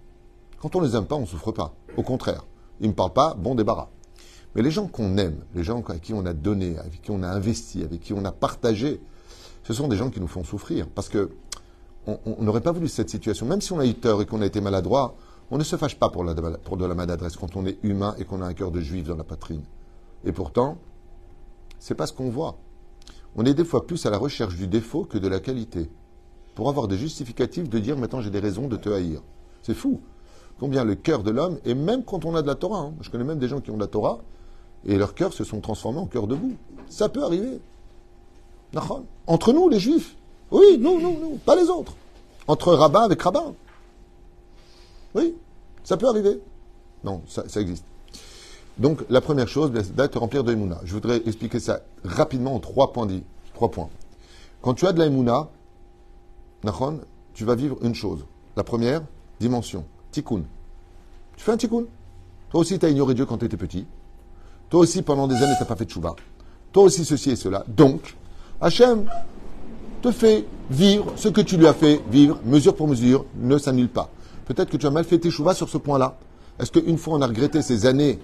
Quand 0.62 0.74
on 0.78 0.80
les 0.80 0.96
aime 0.96 1.06
pas, 1.06 1.16
on 1.16 1.22
ne 1.22 1.26
souffre 1.26 1.52
pas. 1.52 1.76
Au 1.98 2.04
contraire, 2.04 2.46
ils 2.80 2.86
ne 2.86 2.92
me 2.92 2.96
parlent 2.96 3.12
pas, 3.12 3.34
bon 3.34 3.54
débarras. 3.54 3.90
Mais 4.56 4.62
les 4.62 4.72
gens 4.72 4.88
qu'on 4.88 5.18
aime, 5.18 5.44
les 5.54 5.66
gens 5.66 5.84
avec 5.90 6.02
qui 6.02 6.14
on 6.14 6.26
a 6.26 6.32
donné, 6.32 6.78
avec 6.78 7.02
qui 7.02 7.12
on 7.12 7.22
a 7.22 7.28
investi, 7.28 7.84
avec 7.84 8.00
qui 8.00 8.14
on 8.14 8.24
a 8.24 8.32
partagé, 8.32 9.02
ce 9.64 9.74
sont 9.74 9.90
des 9.90 9.98
gens 9.98 10.10
qui 10.10 10.22
nous 10.22 10.28
font 10.28 10.46
souffrir. 10.46 10.88
Parce 10.88 11.10
que 11.10 11.32
on 12.08 12.42
n'aurait 12.42 12.62
pas 12.62 12.72
voulu 12.72 12.88
cette 12.88 13.10
situation. 13.10 13.46
Même 13.46 13.60
si 13.60 13.74
on 13.74 13.80
a 13.80 13.86
eu 13.86 13.94
tort 13.94 14.22
et 14.22 14.26
qu'on 14.26 14.42
a 14.42 14.46
été 14.46 14.62
maladroit, 14.62 15.18
on 15.52 15.58
ne 15.58 15.66
se 15.66 15.76
fâche 15.76 16.00
pas 16.00 16.08
pour, 16.08 16.24
pour 16.64 16.78
de 16.78 16.86
la 16.86 16.96
maladresse 16.96 17.36
quand 17.36 17.58
on 17.58 17.66
est 17.66 17.78
humain 17.84 18.16
et 18.18 18.24
qu'on 18.24 18.42
a 18.42 18.46
un 18.46 18.54
cœur 18.54 18.72
de 18.72 18.80
juif 18.80 19.08
dans 19.08 19.18
la 19.18 19.26
poitrine. 19.26 19.64
Et 20.24 20.32
pourtant, 20.32 20.78
c'est 21.78 21.96
pas 21.96 22.08
ce 22.08 22.14
qu'on 22.14 22.30
voit. 22.30 22.58
On 23.38 23.46
est 23.46 23.54
des 23.54 23.64
fois 23.64 23.86
plus 23.86 24.06
à 24.06 24.10
la 24.10 24.18
recherche 24.18 24.56
du 24.56 24.68
défaut 24.68 25.04
que 25.04 25.18
de 25.18 25.28
la 25.28 25.40
qualité. 25.40 25.90
Pour 26.56 26.70
avoir 26.70 26.88
des 26.88 26.98
justificatifs 26.98 27.70
de 27.70 27.80
dire 27.80 27.96
maintenant 27.96 28.22
j'ai 28.22 28.32
des 28.32 28.40
raisons 28.40 28.68
de 28.68 28.78
te 28.78 28.90
haïr. 28.90 29.22
C'est 29.62 29.76
fou. 29.76 30.02
combien 30.60 30.84
le 30.84 30.96
cœur 30.96 31.22
de 31.22 31.30
l'homme, 31.30 31.60
et 31.64 31.76
même 31.76 32.04
quand 32.04 32.26
on 32.26 32.36
a 32.36 32.42
de 32.42 32.48
la 32.48 32.56
Torah, 32.56 32.80
hein, 32.80 32.94
je 33.02 33.12
connais 33.12 33.24
même 33.24 33.38
des 33.38 33.48
gens 33.48 33.62
qui 33.62 33.70
ont 33.70 33.76
de 33.76 33.82
la 33.82 33.88
Torah, 33.88 34.20
et 34.86 34.98
leur 34.98 35.14
cœur 35.14 35.34
se 35.34 35.44
sont 35.44 35.62
transformés 35.62 36.00
en 36.00 36.08
cœur 36.08 36.26
de 36.26 36.36
boue. 36.36 36.56
Ça 36.90 37.10
peut 37.10 37.24
arriver. 37.24 37.60
Entre 39.28 39.54
nous, 39.54 39.70
les 39.70 39.80
juifs. 39.80 40.16
Oui, 40.52 40.78
nous, 40.80 41.00
nous, 41.00 41.20
nous, 41.20 41.38
pas 41.46 41.56
les 41.56 41.70
autres. 41.70 41.94
Entre 42.48 42.74
rabbin 42.74 43.02
avec 43.02 43.22
rabbin. 43.22 43.54
Oui, 45.14 45.36
ça 45.84 45.98
peut 45.98 46.08
arriver. 46.08 46.40
Non, 47.04 47.22
ça, 47.28 47.44
existe. 47.60 47.86
Donc, 48.80 49.04
la 49.10 49.22
première 49.22 49.48
chose, 49.48 49.72
c'est 49.76 50.12
te 50.12 50.18
remplir 50.18 50.44
de 50.44 50.54
Emouna. 50.54 50.80
Je 50.84 50.94
voudrais 50.94 51.18
expliquer 51.26 51.60
ça 51.60 51.82
rapidement 52.04 52.56
en 52.56 52.60
trois 52.60 52.94
points. 52.94 53.08
Trois 53.54 53.72
points. 53.72 53.90
Quand 54.62 54.74
tu 54.74 54.86
as 54.86 54.94
de 54.94 55.00
la 55.00 55.08
Emouna, 55.08 55.50
tu 57.34 57.46
vas 57.46 57.56
vivre 57.56 57.78
une 57.82 57.96
chose. 57.96 58.26
La 58.56 58.64
première, 58.64 59.02
dimension, 59.40 59.86
tikkun. 60.12 60.44
Tu 61.36 61.44
fais 61.44 61.52
un 61.52 61.58
tikkun. 61.58 61.86
Toi 62.50 62.62
aussi, 62.62 62.78
tu 62.80 62.86
as 62.86 62.90
ignoré 62.90 63.14
Dieu 63.14 63.26
quand 63.26 63.38
tu 63.38 63.46
étais 63.46 63.58
petit. 63.58 63.86
Toi 64.70 64.82
aussi, 64.82 65.02
pendant 65.02 65.28
des 65.28 65.36
années, 65.36 65.54
tu 65.58 65.62
n'as 65.62 65.68
pas 65.68 65.76
fait 65.76 65.86
de 65.86 65.92
chouva. 65.92 66.16
Toi 66.72 66.84
aussi, 66.84 67.06
ceci 67.06 67.32
et 67.32 67.36
cela. 67.36 67.64
Donc, 67.68 68.16
Hachem 68.62 69.06
te 70.02 70.12
fait 70.12 70.46
vivre 70.70 71.14
ce 71.16 71.30
que 71.30 71.42
tu 71.42 71.58
lui 71.58 71.68
as 71.68 71.74
fait 71.74 72.02
vivre, 72.12 72.40
mesure 72.46 72.76
pour 72.76 72.88
mesure, 72.88 73.26
ne 73.36 73.58
s'annule 73.58 73.90
pas. 73.90 74.10
Peut-être 74.46 74.70
que 74.70 74.78
tu 74.78 74.86
as 74.86 74.92
mal 74.92 75.04
fait 75.04 75.20
tes 75.20 75.32
chouvas 75.32 75.54
sur 75.54 75.70
ce 75.70 75.78
point-là. 75.78 76.18
Est-ce 76.60 76.72
qu'une 76.72 76.98
fois 76.98 77.16
on 77.16 77.22
a 77.22 77.28
regretté 77.28 77.62
ces 77.62 77.86
années 77.86 78.20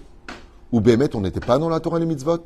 où 0.74 0.82
Bémet, 0.82 1.16
on 1.16 1.22
n'était 1.22 1.40
pas 1.40 1.60
dans 1.60 1.70
la 1.70 1.80
Torah 1.80 1.98
et 1.98 2.00
les 2.00 2.08
mitzvot 2.08 2.40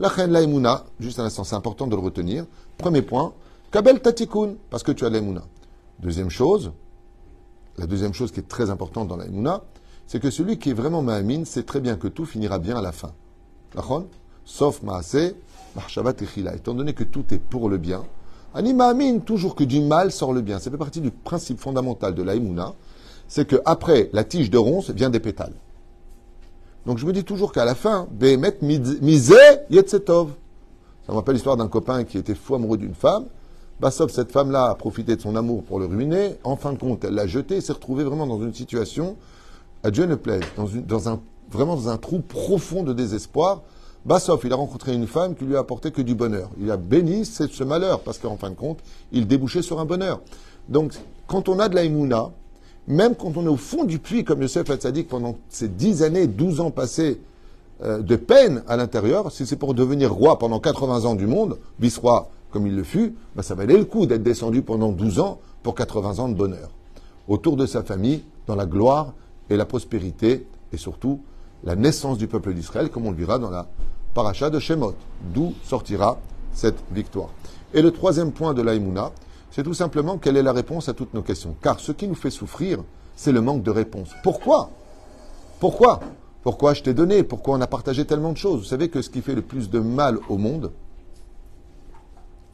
La 0.00 0.10
chen 0.10 0.32
la 0.32 0.84
juste 0.98 1.20
un 1.20 1.24
instant, 1.24 1.44
c'est 1.44 1.54
important 1.54 1.86
de 1.86 1.94
le 1.94 2.02
retenir. 2.02 2.44
Premier 2.76 3.02
point, 3.02 3.32
kabel 3.70 4.00
tatikun, 4.00 4.56
parce 4.68 4.82
que 4.82 4.90
tu 4.90 5.06
as 5.06 5.10
la 5.10 5.20
Deuxième 6.00 6.28
chose, 6.28 6.72
la 7.78 7.86
deuxième 7.86 8.12
chose 8.12 8.32
qui 8.32 8.40
est 8.40 8.48
très 8.48 8.68
importante 8.68 9.06
dans 9.06 9.16
la 9.16 9.26
c'est 10.08 10.18
que 10.18 10.28
celui 10.28 10.58
qui 10.58 10.70
est 10.70 10.74
vraiment 10.74 11.02
Mahamine 11.02 11.44
sait 11.44 11.62
très 11.62 11.80
bien 11.80 11.94
que 11.96 12.08
tout 12.08 12.26
finira 12.26 12.58
bien 12.58 12.76
à 12.76 12.82
la 12.82 12.90
fin. 12.90 13.12
Sauf 14.44 14.82
Maaseh, 14.82 15.36
Étant 16.54 16.74
donné 16.74 16.94
que 16.94 17.04
tout 17.04 17.32
est 17.32 17.38
pour 17.38 17.68
le 17.68 17.78
bien, 17.78 18.02
Ani 18.54 18.74
toujours 19.24 19.54
que 19.54 19.62
du 19.62 19.80
mal 19.80 20.10
sort 20.10 20.32
le 20.32 20.40
bien. 20.40 20.58
Ça 20.58 20.70
fait 20.70 20.76
partie 20.76 21.00
du 21.00 21.12
principe 21.12 21.60
fondamental 21.60 22.14
de 22.14 22.22
l'Aïmouna, 22.24 22.74
c'est 23.28 23.46
qu'après 23.48 24.10
la 24.12 24.24
tige 24.24 24.50
de 24.50 24.58
ronce 24.58 24.90
vient 24.90 25.10
des 25.10 25.20
pétales. 25.20 25.54
Donc 26.86 26.98
je 26.98 27.06
me 27.06 27.12
dis 27.12 27.24
toujours 27.24 27.52
qu'à 27.52 27.64
la 27.64 27.74
fin, 27.74 28.08
Behemet 28.10 28.58
misé 28.60 29.36
yetzetov. 29.70 30.30
Ça 31.06 31.12
me 31.12 31.16
rappelle 31.16 31.34
l'histoire 31.34 31.56
d'un 31.56 31.68
copain 31.68 32.04
qui 32.04 32.18
était 32.18 32.34
fou 32.34 32.54
amoureux 32.54 32.78
d'une 32.78 32.94
femme. 32.94 33.26
Bah, 33.80 33.90
sauf 33.90 34.12
cette 34.12 34.30
femme-là 34.30 34.70
a 34.70 34.74
profité 34.74 35.16
de 35.16 35.20
son 35.20 35.34
amour 35.34 35.64
pour 35.64 35.80
le 35.80 35.86
ruiner. 35.86 36.36
En 36.44 36.56
fin 36.56 36.72
de 36.72 36.78
compte, 36.78 37.04
elle 37.04 37.14
l'a 37.14 37.26
jeté 37.26 37.56
et 37.56 37.60
s'est 37.60 37.72
retrouvée 37.72 38.04
vraiment 38.04 38.26
dans 38.26 38.40
une 38.40 38.54
situation, 38.54 39.16
à 39.82 39.90
Dieu 39.90 40.06
ne 40.06 40.14
plaise, 40.14 40.44
dans, 40.86 41.08
un, 41.08 41.20
vraiment 41.50 41.74
dans 41.74 41.88
un 41.88 41.96
trou 41.96 42.20
profond 42.20 42.84
de 42.84 42.92
désespoir. 42.92 43.62
Bassoff, 44.04 44.42
il 44.44 44.52
a 44.52 44.56
rencontré 44.56 44.94
une 44.94 45.06
femme 45.06 45.34
qui 45.34 45.44
lui 45.44 45.56
a 45.56 45.60
apporté 45.60 45.90
que 45.90 46.02
du 46.02 46.14
bonheur. 46.14 46.50
Il 46.60 46.70
a 46.70 46.76
béni 46.76 47.24
ce 47.24 47.64
malheur, 47.64 48.00
parce 48.00 48.18
qu'en 48.18 48.36
fin 48.36 48.50
de 48.50 48.54
compte, 48.54 48.78
il 49.10 49.26
débouchait 49.26 49.62
sur 49.62 49.80
un 49.80 49.84
bonheur. 49.84 50.20
Donc, 50.68 50.92
quand 51.26 51.48
on 51.48 51.58
a 51.58 51.68
de 51.68 51.74
la 51.74 51.84
même 52.88 53.14
quand 53.14 53.36
on 53.36 53.44
est 53.44 53.48
au 53.48 53.56
fond 53.56 53.84
du 53.84 53.98
puits, 53.98 54.24
comme 54.24 54.42
Yosef 54.42 54.64
dit 54.92 55.04
pendant 55.04 55.36
ces 55.48 55.68
dix 55.68 56.02
années, 56.02 56.26
douze 56.26 56.60
ans 56.60 56.70
passés 56.70 57.20
euh, 57.82 58.00
de 58.00 58.16
peine 58.16 58.62
à 58.68 58.76
l'intérieur, 58.76 59.30
si 59.30 59.46
c'est 59.46 59.56
pour 59.56 59.74
devenir 59.74 60.12
roi 60.12 60.38
pendant 60.38 60.60
80 60.60 61.04
ans 61.04 61.14
du 61.14 61.26
monde, 61.26 61.58
vice-roi 61.80 62.30
comme 62.50 62.66
il 62.66 62.76
le 62.76 62.84
fut, 62.84 63.14
bah, 63.34 63.42
ça 63.42 63.54
valait 63.54 63.78
le 63.78 63.84
coup 63.84 64.06
d'être 64.06 64.22
descendu 64.22 64.62
pendant 64.62 64.92
12 64.92 65.20
ans 65.20 65.40
pour 65.62 65.74
80 65.74 66.18
ans 66.18 66.28
de 66.28 66.34
bonheur. 66.34 66.70
Autour 67.26 67.56
de 67.56 67.66
sa 67.66 67.82
famille, 67.82 68.22
dans 68.46 68.54
la 68.54 68.66
gloire 68.66 69.14
et 69.48 69.56
la 69.56 69.64
prospérité, 69.64 70.46
et 70.72 70.76
surtout 70.76 71.20
la 71.64 71.76
naissance 71.76 72.18
du 72.18 72.26
peuple 72.26 72.52
d'Israël, 72.52 72.90
comme 72.90 73.06
on 73.06 73.10
le 73.10 73.16
verra 73.16 73.38
dans 73.38 73.50
la 73.50 73.66
paracha 74.14 74.50
de 74.50 74.58
Shemot, 74.58 74.94
d'où 75.32 75.54
sortira 75.64 76.18
cette 76.52 76.78
victoire. 76.92 77.30
Et 77.72 77.80
le 77.80 77.90
troisième 77.90 78.32
point 78.32 78.52
de 78.52 78.62
l'Aïmouna, 78.62 79.12
c'est 79.52 79.62
tout 79.62 79.74
simplement 79.74 80.16
quelle 80.16 80.38
est 80.38 80.42
la 80.42 80.52
réponse 80.52 80.88
à 80.88 80.94
toutes 80.94 81.12
nos 81.12 81.22
questions. 81.22 81.54
Car 81.62 81.78
ce 81.78 81.92
qui 81.92 82.08
nous 82.08 82.14
fait 82.14 82.30
souffrir, 82.30 82.82
c'est 83.14 83.32
le 83.32 83.42
manque 83.42 83.62
de 83.62 83.70
réponse. 83.70 84.08
Pourquoi? 84.22 84.70
Pourquoi? 85.60 86.00
Pourquoi 86.42 86.72
je 86.72 86.82
t'ai 86.82 86.94
donné? 86.94 87.22
Pourquoi 87.22 87.56
on 87.56 87.60
a 87.60 87.66
partagé 87.66 88.06
tellement 88.06 88.32
de 88.32 88.38
choses? 88.38 88.60
Vous 88.60 88.66
savez 88.66 88.88
que 88.88 89.02
ce 89.02 89.10
qui 89.10 89.20
fait 89.20 89.34
le 89.34 89.42
plus 89.42 89.68
de 89.68 89.78
mal 89.78 90.18
au 90.30 90.38
monde, 90.38 90.72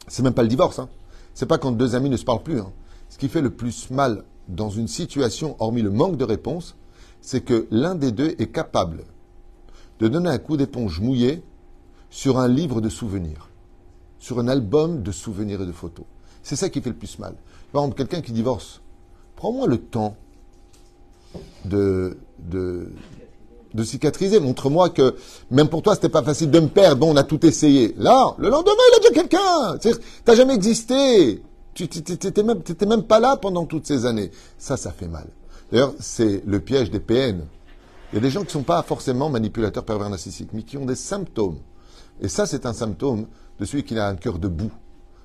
c'est 0.09 0.23
même 0.23 0.33
pas 0.33 0.43
le 0.43 0.49
divorce. 0.49 0.77
Hein. 0.77 0.89
C'est 1.33 1.45
pas 1.45 1.57
quand 1.57 1.71
deux 1.71 1.95
amis 1.95 2.09
ne 2.09 2.17
se 2.17 2.25
parlent 2.25 2.43
plus. 2.43 2.59
Hein. 2.59 2.71
Ce 3.07 3.17
qui 3.17 3.29
fait 3.29 3.41
le 3.41 3.49
plus 3.49 3.89
mal 3.91 4.25
dans 4.49 4.69
une 4.69 4.89
situation, 4.89 5.55
hormis 5.59 5.81
le 5.81 5.91
manque 5.91 6.17
de 6.17 6.25
réponse, 6.25 6.75
c'est 7.21 7.41
que 7.41 7.65
l'un 7.71 7.95
des 7.95 8.11
deux 8.11 8.35
est 8.39 8.51
capable 8.51 9.05
de 9.99 10.09
donner 10.09 10.29
un 10.29 10.37
coup 10.37 10.57
d'éponge 10.57 10.99
mouillé 10.99 11.43
sur 12.09 12.39
un 12.39 12.49
livre 12.49 12.81
de 12.81 12.89
souvenirs, 12.89 13.49
sur 14.17 14.39
un 14.39 14.49
album 14.49 15.01
de 15.01 15.13
souvenirs 15.13 15.61
et 15.61 15.65
de 15.65 15.71
photos. 15.71 16.05
C'est 16.43 16.55
ça 16.55 16.69
qui 16.69 16.81
fait 16.81 16.89
le 16.89 16.95
plus 16.95 17.19
mal. 17.19 17.35
Par 17.71 17.83
exemple, 17.83 17.97
quelqu'un 17.97 18.21
qui 18.21 18.31
divorce, 18.31 18.81
prends-moi 19.35 19.67
le 19.67 19.77
temps 19.77 20.15
de, 21.65 22.17
cicatriser. 23.83 24.39
Montre-moi 24.39 24.89
que 24.89 25.15
même 25.51 25.69
pour 25.69 25.81
toi, 25.81 25.95
c'était 25.95 26.09
pas 26.09 26.23
facile 26.23 26.51
de 26.51 26.59
me 26.59 26.67
perdre. 26.67 26.97
Bon, 26.97 27.13
on 27.13 27.15
a 27.15 27.23
tout 27.23 27.45
essayé. 27.45 27.93
Là, 27.97 28.35
le 28.37 28.49
lendemain, 28.49 28.73
il 28.91 28.95
a 28.95 28.99
déjà 28.99 29.21
quelqu'un. 29.21 29.93
T'as 30.25 30.35
jamais 30.35 30.55
existé. 30.55 31.41
Tu 31.73 31.87
t'étais 31.87 32.43
même, 32.43 32.61
même 32.87 33.03
pas 33.03 33.19
là 33.19 33.37
pendant 33.37 33.65
toutes 33.65 33.85
ces 33.85 34.05
années. 34.05 34.31
Ça, 34.57 34.75
ça 34.75 34.91
fait 34.91 35.07
mal. 35.07 35.27
D'ailleurs, 35.71 35.93
c'est 35.99 36.43
le 36.45 36.59
piège 36.59 36.89
des 36.89 36.99
PN. 36.99 37.45
Il 38.11 38.15
y 38.15 38.17
a 38.17 38.21
des 38.21 38.31
gens 38.31 38.41
qui 38.41 38.47
ne 38.47 38.51
sont 38.51 38.63
pas 38.63 38.81
forcément 38.81 39.29
manipulateurs 39.29 39.85
pervers 39.85 40.09
narcissiques, 40.09 40.49
mais 40.51 40.63
qui 40.63 40.77
ont 40.77 40.85
des 40.85 40.95
symptômes. 40.95 41.59
Et 42.21 42.27
ça, 42.27 42.47
c'est 42.47 42.65
un 42.65 42.73
symptôme 42.73 43.27
de 43.59 43.65
celui 43.65 43.83
qui 43.83 43.97
a 43.97 44.07
un 44.07 44.15
cœur 44.15 44.39
de 44.39 44.47
boue, 44.47 44.71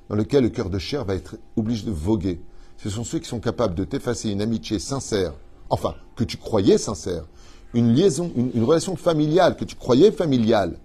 dans 0.09 0.17
lequel 0.17 0.45
le 0.45 0.51
cœur 0.51 0.71
de 0.71 0.79
chair 0.79 1.05
va 1.05 1.15
être 1.15 1.37
obligé 1.57 1.87
de 1.87 1.91
voguer. 1.91 2.41
Ce 2.77 2.91
sont 2.91 3.05
ceux 3.05 3.19
qui 3.19 3.29
sont 3.29 3.41
capables 3.41 3.75
de 3.75 3.85
t'effacer 3.85 4.31
une 4.31 4.43
amitié 4.43 4.79
sincère, 4.79 5.33
enfin, 5.71 5.95
que 6.17 6.25
tu 6.25 6.37
croyais 6.37 6.79
sincère, 6.79 7.25
une 7.73 7.93
liaison, 7.95 8.31
une, 8.37 8.63
relation 8.63 8.97
familiale 8.97 9.57
que 9.57 9.65
tu 9.65 9.75
croyais 9.75 10.13
familiale, 10.13 10.79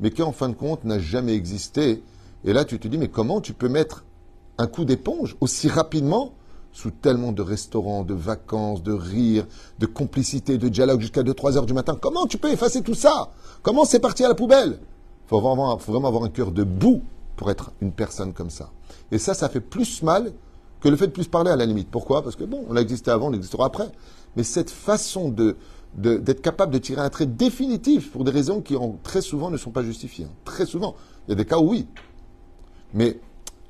mais 0.00 0.10
qui 0.10 0.22
en 0.22 0.32
fin 0.32 0.48
de 0.48 0.54
compte 0.54 0.84
n'a 0.84 0.98
jamais 0.98 1.34
existé. 1.34 2.02
Et 2.44 2.52
là, 2.52 2.64
tu 2.64 2.78
te 2.78 2.88
dis, 2.88 2.98
mais 2.98 3.08
comment 3.08 3.40
tu 3.40 3.52
peux 3.52 3.68
mettre 3.68 4.04
un 4.58 4.66
coup 4.66 4.84
d'éponge 4.84 5.36
aussi 5.40 5.68
rapidement 5.68 6.32
sous 6.72 6.90
tellement 6.90 7.32
de 7.32 7.42
restaurants, 7.42 8.04
de 8.04 8.14
vacances, 8.14 8.82
de 8.82 8.92
rires, 8.92 9.46
de 9.78 9.86
complicité, 9.86 10.56
de 10.56 10.68
dialogue 10.68 11.00
jusqu'à 11.00 11.22
2-3 11.22 11.56
heures 11.56 11.66
du 11.66 11.74
matin? 11.74 11.98
Comment 12.00 12.26
tu 12.26 12.38
peux 12.38 12.50
effacer 12.50 12.82
tout 12.82 12.94
ça? 12.94 13.30
Comment 13.62 13.84
c'est 13.84 14.00
parti 14.00 14.24
à 14.24 14.28
la 14.28 14.34
poubelle? 14.34 14.78
Il 15.26 15.28
faut 15.28 15.40
vraiment, 15.40 15.76
faut 15.78 15.92
vraiment 15.92 16.08
avoir 16.08 16.24
un 16.24 16.30
cœur 16.30 16.52
de 16.52 16.64
boue 16.64 17.02
pour 17.36 17.50
être 17.50 17.72
une 17.80 17.92
personne 17.92 18.32
comme 18.32 18.50
ça. 18.50 18.70
Et 19.12 19.18
ça, 19.18 19.34
ça 19.34 19.48
fait 19.48 19.60
plus 19.60 20.02
mal 20.02 20.32
que 20.80 20.88
le 20.88 20.96
fait 20.96 21.06
de 21.06 21.12
plus 21.12 21.28
parler 21.28 21.50
à 21.50 21.56
la 21.56 21.66
limite. 21.66 21.88
Pourquoi? 21.90 22.22
Parce 22.22 22.36
que 22.36 22.44
bon, 22.44 22.64
on 22.68 22.76
a 22.76 22.80
existé 22.80 23.10
avant, 23.10 23.28
on 23.28 23.32
existera 23.32 23.66
après. 23.66 23.90
Mais 24.36 24.42
cette 24.42 24.70
façon 24.70 25.28
de, 25.28 25.56
d'être 25.94 26.40
capable 26.40 26.72
de 26.72 26.78
tirer 26.78 27.02
un 27.02 27.10
trait 27.10 27.26
définitif 27.26 28.10
pour 28.12 28.24
des 28.24 28.30
raisons 28.30 28.60
qui 28.60 28.76
très 29.02 29.20
souvent 29.20 29.50
ne 29.50 29.56
sont 29.56 29.70
pas 29.70 29.82
justifiées. 29.82 30.24
Hein. 30.24 30.34
Très 30.44 30.66
souvent. 30.66 30.94
Il 31.26 31.30
y 31.30 31.32
a 31.32 31.36
des 31.36 31.44
cas 31.44 31.58
où 31.58 31.70
oui. 31.70 31.86
Mais 32.94 33.18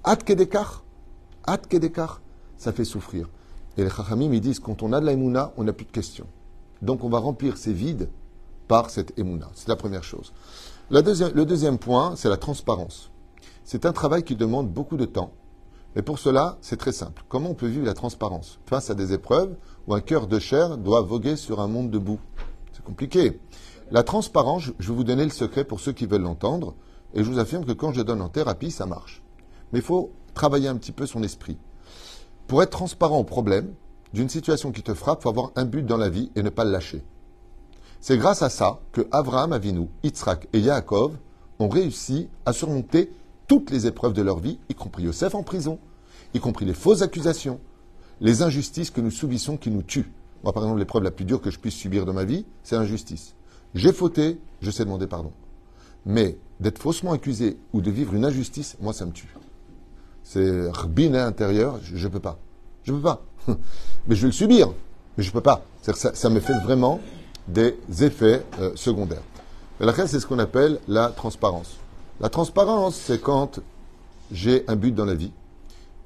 at 0.05 0.17
kedekar, 0.17 0.83
at 1.45 1.59
kedekar, 1.59 2.21
ça 2.57 2.73
fait 2.73 2.85
souffrir. 2.85 3.29
Et 3.77 3.85
les 3.85 3.91
chachamim, 3.91 4.33
ils 4.33 4.41
disent, 4.41 4.61
quand 4.61 4.83
on 4.83 4.93
a 4.93 5.01
de 5.01 5.07
la 5.07 5.53
on 5.57 5.65
n'a 5.65 5.73
plus 5.73 5.87
de 5.87 5.93
questions. 5.93 6.27
Donc 6.83 7.05
on 7.05 7.09
va 7.09 7.19
remplir 7.19 7.57
ces 7.57 7.73
vides 7.73 8.09
par 8.69 8.91
cette 8.91 9.19
émouna. 9.19 9.51
C'est 9.55 9.69
la 9.69 9.77
première 9.77 10.05
chose. 10.05 10.33
le 10.91 11.45
deuxième 11.45 11.79
point, 11.79 12.15
c'est 12.17 12.29
la 12.29 12.37
transparence. 12.37 13.10
C'est 13.73 13.87
un 13.87 13.93
travail 13.93 14.25
qui 14.25 14.35
demande 14.35 14.69
beaucoup 14.69 14.97
de 14.97 15.05
temps. 15.05 15.31
Et 15.95 16.03
pour 16.03 16.19
cela, 16.19 16.59
c'est 16.61 16.77
très 16.77 16.91
simple. 16.91 17.23
Comment 17.29 17.51
on 17.51 17.55
peut 17.55 17.69
vivre 17.69 17.87
la 17.87 17.95
transparence? 17.95 18.59
Face 18.67 18.91
à 18.91 18.97
des 18.97 19.13
épreuves 19.13 19.55
où 19.87 19.95
un 19.95 20.01
cœur 20.01 20.27
de 20.27 20.41
chair 20.41 20.77
doit 20.77 21.03
voguer 21.03 21.37
sur 21.37 21.61
un 21.61 21.69
monde 21.69 21.89
de 21.89 21.99
boue 21.99 22.19
C'est 22.73 22.83
compliqué. 22.83 23.39
La 23.93 24.03
transparence, 24.03 24.73
je 24.77 24.89
vais 24.89 24.95
vous 24.97 25.05
donner 25.05 25.23
le 25.23 25.31
secret 25.31 25.63
pour 25.63 25.79
ceux 25.79 25.93
qui 25.93 26.07
veulent 26.07 26.23
l'entendre, 26.23 26.75
et 27.15 27.23
je 27.23 27.31
vous 27.31 27.39
affirme 27.39 27.65
que 27.65 27.71
quand 27.71 27.93
je 27.93 28.03
donne 28.03 28.23
en 28.23 28.29
thérapie, 28.29 28.73
ça 28.73 28.87
marche. 28.87 29.23
Mais 29.73 29.79
il 29.79 29.85
faut 29.85 30.11
travailler 30.35 30.67
un 30.67 30.77
petit 30.77 30.91
peu 30.91 31.07
son 31.07 31.23
esprit. 31.23 31.57
Pour 32.49 32.65
être 32.65 32.71
transparent 32.71 33.21
au 33.21 33.25
problème 33.25 33.73
d'une 34.13 34.29
situation 34.29 34.73
qui 34.73 34.83
te 34.83 34.95
frappe, 34.95 35.21
il 35.21 35.23
faut 35.23 35.29
avoir 35.29 35.53
un 35.55 35.65
but 35.65 35.87
dans 35.87 35.97
la 35.97 36.09
vie 36.09 36.33
et 36.35 36.43
ne 36.43 36.51
pas 36.51 36.65
le 36.65 36.73
lâcher. 36.73 37.05
C'est 38.01 38.19
grâce 38.19 38.43
à 38.43 38.51
ça 38.51 38.81
que 38.91 39.07
Abraham, 39.13 39.53
Avinu, 39.53 39.87
Yitzhak 40.03 40.49
et 40.55 40.59
Yaakov 40.59 41.17
ont 41.61 41.69
réussi 41.69 42.29
à 42.45 42.53
surmonter 42.53 43.13
toutes 43.51 43.73
les 43.73 43.89
épreuves 43.89 44.13
de 44.13 44.23
leur 44.23 44.39
vie, 44.39 44.61
y 44.69 44.75
compris 44.75 45.03
Yosef 45.03 45.35
en 45.35 45.43
prison, 45.43 45.81
y 46.35 46.39
compris 46.39 46.65
les 46.65 46.73
fausses 46.73 47.03
accusations, 47.03 47.59
les 48.21 48.43
injustices 48.43 48.93
que 48.93 49.01
nous 49.01 49.11
subissons 49.11 49.57
qui 49.57 49.73
nous 49.73 49.83
tuent. 49.83 50.09
Moi, 50.45 50.53
par 50.53 50.63
exemple, 50.63 50.79
l'épreuve 50.79 51.03
la 51.03 51.11
plus 51.11 51.25
dure 51.25 51.41
que 51.41 51.51
je 51.51 51.59
puisse 51.59 51.75
subir 51.75 52.07
de 52.07 52.13
ma 52.13 52.23
vie, 52.23 52.47
c'est 52.63 52.77
l'injustice. 52.77 53.35
J'ai 53.75 53.93
fauté, 53.93 54.39
je 54.63 54.71
sais 54.71 54.85
demander 54.85 55.09
pardon. 55.09 55.33
Mais 56.07 56.39
d'être 56.61 56.79
faussement 56.79 57.11
accusé 57.11 57.57
ou 57.73 57.81
de 57.81 57.91
vivre 57.91 58.15
une 58.15 58.25
injustice, 58.25 58.77
moi, 58.81 58.93
ça 58.93 59.05
me 59.05 59.11
tue. 59.11 59.35
C'est 60.23 60.71
rbin 60.71 61.15
à 61.15 61.25
l'intérieur, 61.25 61.81
je 61.83 62.07
ne 62.07 62.13
peux 62.13 62.21
pas. 62.21 62.39
Je 62.85 62.93
ne 62.93 62.99
peux 62.99 63.03
pas. 63.03 63.25
Mais 64.07 64.15
je 64.15 64.21
vais 64.21 64.29
le 64.29 64.33
subir. 64.33 64.69
Mais 65.19 65.25
je 65.25 65.29
ne 65.31 65.33
peux 65.33 65.41
pas. 65.41 65.65
Ça, 65.83 66.15
ça, 66.15 66.31
me 66.31 66.39
fait 66.39 66.57
vraiment 66.63 67.01
des 67.49 67.75
effets 67.99 68.45
euh, 68.61 68.71
secondaires. 68.77 69.25
La 69.81 69.93
c'est 70.07 70.21
ce 70.21 70.27
qu'on 70.27 70.39
appelle 70.39 70.79
la 70.87 71.09
transparence. 71.09 71.80
La 72.21 72.29
transparence, 72.29 72.97
c'est 72.97 73.21
quand 73.21 73.61
j'ai 74.31 74.65
un 74.69 74.77
but 74.77 74.95
dans 74.95 75.07
la 75.07 75.15
vie 75.15 75.33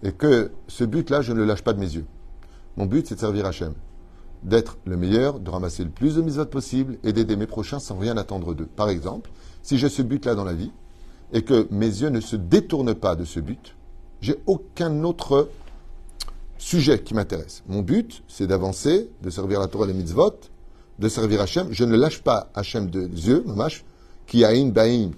et 0.05 0.13
que 0.13 0.53
ce 0.69 0.85
but-là, 0.85 1.23
je 1.23 1.33
ne 1.33 1.39
le 1.39 1.45
lâche 1.45 1.63
pas 1.63 1.73
de 1.73 1.81
mes 1.81 1.93
yeux. 1.93 2.07
Mon 2.77 2.87
but, 2.87 3.07
c'est 3.07 3.17
de 3.17 3.21
servir 3.21 3.47
Hachem, 3.47 3.75
d'être 4.45 4.79
le 4.85 4.97
meilleur, 4.97 5.41
de 5.41 5.51
ramasser 5.51 5.83
le 5.83 5.91
plus 5.91 6.15
de 6.15 6.23
mitzvot 6.23 6.47
possible 6.47 6.99
et 7.03 7.13
d'aider 7.13 7.35
mes 7.35 7.49
prochains 7.49 7.81
sans 7.81 7.99
rien 7.99 8.17
attendre 8.17 8.55
d'eux. 8.55 8.69
Par 8.77 8.91
exemple, 8.91 9.31
si 9.63 9.77
j'ai 9.77 9.89
ce 9.89 10.03
but-là 10.03 10.37
dans 10.37 10.45
la 10.45 10.53
vie 10.53 10.71
et 11.33 11.43
que 11.43 11.67
mes 11.73 11.87
yeux 11.87 12.11
ne 12.11 12.21
se 12.21 12.37
détournent 12.37 12.95
pas 12.95 13.17
de 13.17 13.25
ce 13.25 13.41
but, 13.41 13.75
j'ai 14.21 14.37
aucun 14.47 15.03
autre 15.03 15.49
sujet 16.59 17.01
qui 17.01 17.15
m'intéresse. 17.15 17.65
Mon 17.67 17.83
but, 17.83 18.23
c'est 18.29 18.47
d'avancer, 18.47 19.11
de 19.21 19.31
servir 19.31 19.59
la 19.59 19.67
Torah 19.67 19.87
et 19.87 19.89
les 19.89 19.95
mitzvot, 19.95 20.39
de 21.01 21.09
servir 21.09 21.41
Hachem. 21.41 21.69
Je 21.73 21.85
ne 21.85 21.97
lâche 21.97 22.23
pas 22.23 22.51
Hachem 22.55 22.89
de 22.89 23.09
yeux, 23.09 23.43
mamash, 23.47 23.81
qui 23.81 23.85
a 24.45 24.55
une 24.55 24.73
baim, 24.73 25.11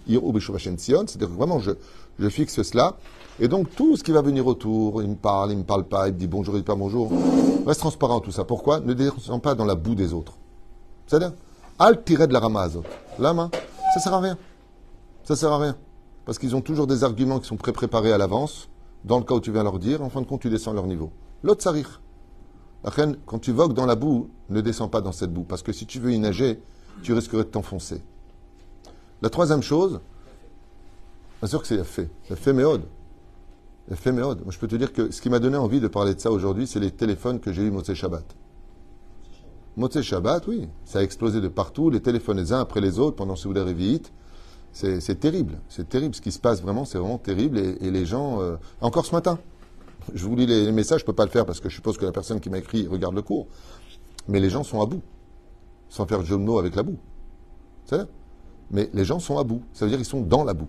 sion, 0.78 1.04
c'est-à-dire 1.06 1.28
vraiment 1.28 1.58
je, 1.60 1.72
je 2.18 2.28
fixe 2.28 2.62
cela. 2.62 2.96
Et 3.38 3.48
donc 3.48 3.74
tout 3.76 3.96
ce 3.96 4.02
qui 4.02 4.12
va 4.12 4.22
venir 4.22 4.46
autour, 4.46 5.02
il 5.02 5.08
me 5.08 5.14
parle, 5.14 5.52
il 5.52 5.58
me 5.58 5.64
parle 5.64 5.84
pas, 5.84 6.08
il 6.08 6.14
me 6.14 6.18
dit 6.18 6.26
bonjour, 6.26 6.54
il 6.54 6.58
dit 6.58 6.64
pas 6.64 6.74
bonjour, 6.74 7.10
reste 7.66 7.80
transparent 7.80 8.20
tout 8.20 8.32
ça. 8.32 8.44
Pourquoi? 8.44 8.80
Ne 8.80 8.94
descends 8.94 9.40
pas 9.40 9.54
dans 9.54 9.64
la 9.64 9.74
boue 9.74 9.94
des 9.94 10.12
autres. 10.12 10.34
C'est-à-dire, 11.06 11.32
al 11.78 12.02
tirer 12.02 12.26
de 12.26 12.32
la 12.32 12.40
ramazot. 12.40 12.82
La 13.18 13.32
main, 13.32 13.50
ça 13.94 14.00
sert 14.00 14.14
à 14.14 14.20
rien. 14.20 14.38
Ça 15.24 15.36
sert 15.36 15.52
à 15.52 15.58
rien. 15.58 15.76
Parce 16.24 16.38
qu'ils 16.38 16.56
ont 16.56 16.60
toujours 16.60 16.86
des 16.86 17.04
arguments 17.04 17.38
qui 17.38 17.46
sont 17.46 17.56
pré-préparés 17.56 18.12
à 18.12 18.18
l'avance, 18.18 18.68
dans 19.04 19.18
le 19.18 19.24
cas 19.24 19.34
où 19.34 19.40
tu 19.40 19.52
viens 19.52 19.62
leur 19.62 19.78
dire, 19.78 20.02
en 20.02 20.08
fin 20.08 20.20
de 20.20 20.26
compte, 20.26 20.40
tu 20.40 20.50
descends 20.50 20.72
leur 20.72 20.86
niveau. 20.86 21.10
L'autre 21.42 21.62
sarir. 21.62 22.00
Quand 23.26 23.38
tu 23.38 23.52
vogues 23.52 23.72
dans 23.72 23.86
la 23.86 23.94
boue, 23.94 24.30
ne 24.48 24.60
descends 24.60 24.88
pas 24.88 25.00
dans 25.00 25.12
cette 25.12 25.32
boue. 25.32 25.44
Parce 25.44 25.62
que 25.62 25.72
si 25.72 25.86
tu 25.86 25.98
veux 26.00 26.12
y 26.12 26.18
nager, 26.18 26.60
tu 27.02 27.12
risquerais 27.12 27.44
de 27.44 27.48
t'enfoncer. 27.48 28.02
La 29.22 29.30
troisième 29.30 29.62
chose, 29.62 30.00
bien 31.40 31.48
sûr 31.48 31.60
que 31.60 31.66
c'est 31.66 31.82
fait. 31.84 32.10
fait 32.34 32.52
méode. 32.52 32.82
fait 33.94 34.12
méode. 34.12 34.42
Moi, 34.42 34.52
je 34.52 34.58
peux 34.58 34.68
te 34.68 34.76
dire 34.76 34.92
que 34.92 35.10
ce 35.10 35.22
qui 35.22 35.30
m'a 35.30 35.38
donné 35.38 35.56
envie 35.56 35.80
de 35.80 35.88
parler 35.88 36.14
de 36.14 36.20
ça 36.20 36.30
aujourd'hui, 36.30 36.66
c'est 36.66 36.80
les 36.80 36.90
téléphones 36.90 37.40
que 37.40 37.52
j'ai 37.52 37.62
eu 37.62 37.70
Motsé 37.70 37.94
Shabbat. 37.94 38.24
Motsé 39.76 40.02
Shabbat, 40.02 40.46
oui, 40.48 40.68
ça 40.84 40.98
a 40.98 41.02
explosé 41.02 41.40
de 41.40 41.48
partout, 41.48 41.90
les 41.90 42.00
téléphones 42.00 42.38
les 42.38 42.52
uns 42.52 42.60
après 42.60 42.80
les 42.80 42.98
autres 42.98 43.16
pendant 43.16 43.36
ce 43.36 43.48
vite. 43.48 44.12
C'est 44.72 45.20
terrible, 45.20 45.58
c'est 45.70 45.88
terrible. 45.88 46.14
Ce 46.14 46.20
qui 46.20 46.32
se 46.32 46.38
passe 46.38 46.60
vraiment, 46.60 46.84
c'est 46.84 46.98
vraiment 46.98 47.16
terrible. 47.16 47.58
Et, 47.58 47.90
les 47.90 48.04
gens, 48.04 48.42
euh, 48.42 48.56
encore 48.82 49.06
ce 49.06 49.14
matin, 49.14 49.38
je 50.12 50.26
vous 50.26 50.36
lis 50.36 50.44
les, 50.44 50.70
messages, 50.70 51.00
je 51.00 51.04
ne 51.04 51.06
peux 51.06 51.14
pas 51.14 51.24
le 51.24 51.30
faire 51.30 51.46
parce 51.46 51.60
que 51.60 51.70
je 51.70 51.74
suppose 51.74 51.96
que 51.96 52.04
la 52.04 52.12
personne 52.12 52.40
qui 52.40 52.50
m'a 52.50 52.58
écrit 52.58 52.86
regarde 52.86 53.14
le 53.14 53.22
cours. 53.22 53.46
Mais 54.28 54.38
les 54.38 54.50
gens 54.50 54.64
sont 54.64 54.82
à 54.82 54.86
bout, 54.86 55.00
sans 55.88 56.06
faire 56.06 56.22
de 56.22 56.58
avec 56.58 56.74
la 56.74 56.82
boue. 56.82 56.98
C'est 57.86 58.06
mais 58.70 58.90
les 58.92 59.04
gens 59.04 59.18
sont 59.18 59.38
à 59.38 59.44
bout. 59.44 59.62
Ça 59.72 59.84
veut 59.84 59.90
dire 59.90 59.98
qu'ils 59.98 60.06
sont 60.06 60.20
dans 60.20 60.44
la 60.44 60.54
boue. 60.54 60.68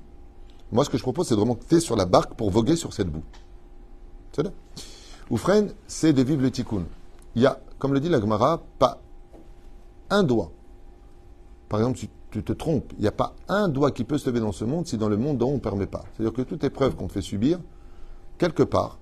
Moi, 0.71 0.83
ce 0.83 0.89
que 0.89 0.97
je 0.97 1.03
propose, 1.03 1.27
c'est 1.27 1.35
de 1.35 1.39
remonter 1.39 1.79
sur 1.79 1.95
la 1.95 2.05
barque 2.05 2.33
pour 2.35 2.51
voguer 2.51 2.75
sur 2.75 2.93
cette 2.93 3.09
boue. 3.09 3.23
C'est 4.33 4.43
là. 4.43 4.51
Oufren, 5.29 5.69
c'est 5.87 6.13
de 6.13 6.21
vivre 6.21 6.41
le 6.41 6.51
tikkun. 6.51 6.83
Il 7.35 7.41
y 7.41 7.45
a, 7.45 7.59
comme 7.79 7.93
le 7.93 7.99
dit 7.99 8.09
la 8.09 8.19
Gemara, 8.19 8.61
pas 8.79 9.01
un 10.09 10.23
doigt. 10.23 10.51
Par 11.69 11.79
exemple, 11.79 11.99
si 11.99 12.09
tu 12.31 12.43
te 12.43 12.53
trompes, 12.53 12.93
il 12.97 13.01
n'y 13.01 13.07
a 13.07 13.11
pas 13.11 13.35
un 13.47 13.67
doigt 13.67 13.91
qui 13.91 14.03
peut 14.03 14.17
se 14.17 14.29
lever 14.29 14.39
dans 14.39 14.51
ce 14.51 14.65
monde 14.65 14.87
si 14.87 14.97
dans 14.97 15.09
le 15.09 15.17
monde 15.17 15.37
dont 15.37 15.49
on 15.49 15.55
ne 15.55 15.59
permet 15.59 15.87
pas. 15.87 16.03
C'est-à-dire 16.13 16.33
que 16.33 16.41
toute 16.41 16.63
épreuve 16.63 16.95
qu'on 16.95 17.07
te 17.07 17.13
fait 17.13 17.21
subir, 17.21 17.59
quelque 18.37 18.63
part, 18.63 18.99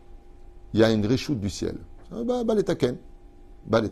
il 0.73 0.79
y 0.79 0.83
a 0.83 0.91
une 0.91 1.05
réchoute 1.05 1.39
du 1.39 1.49
ciel. 1.49 1.77
Ah, 2.11 2.23
bah, 2.25 2.43
bah, 2.43 2.55
les 2.55 2.63
taken. 2.63 2.97
Bah, 3.65 3.81
les. 3.81 3.89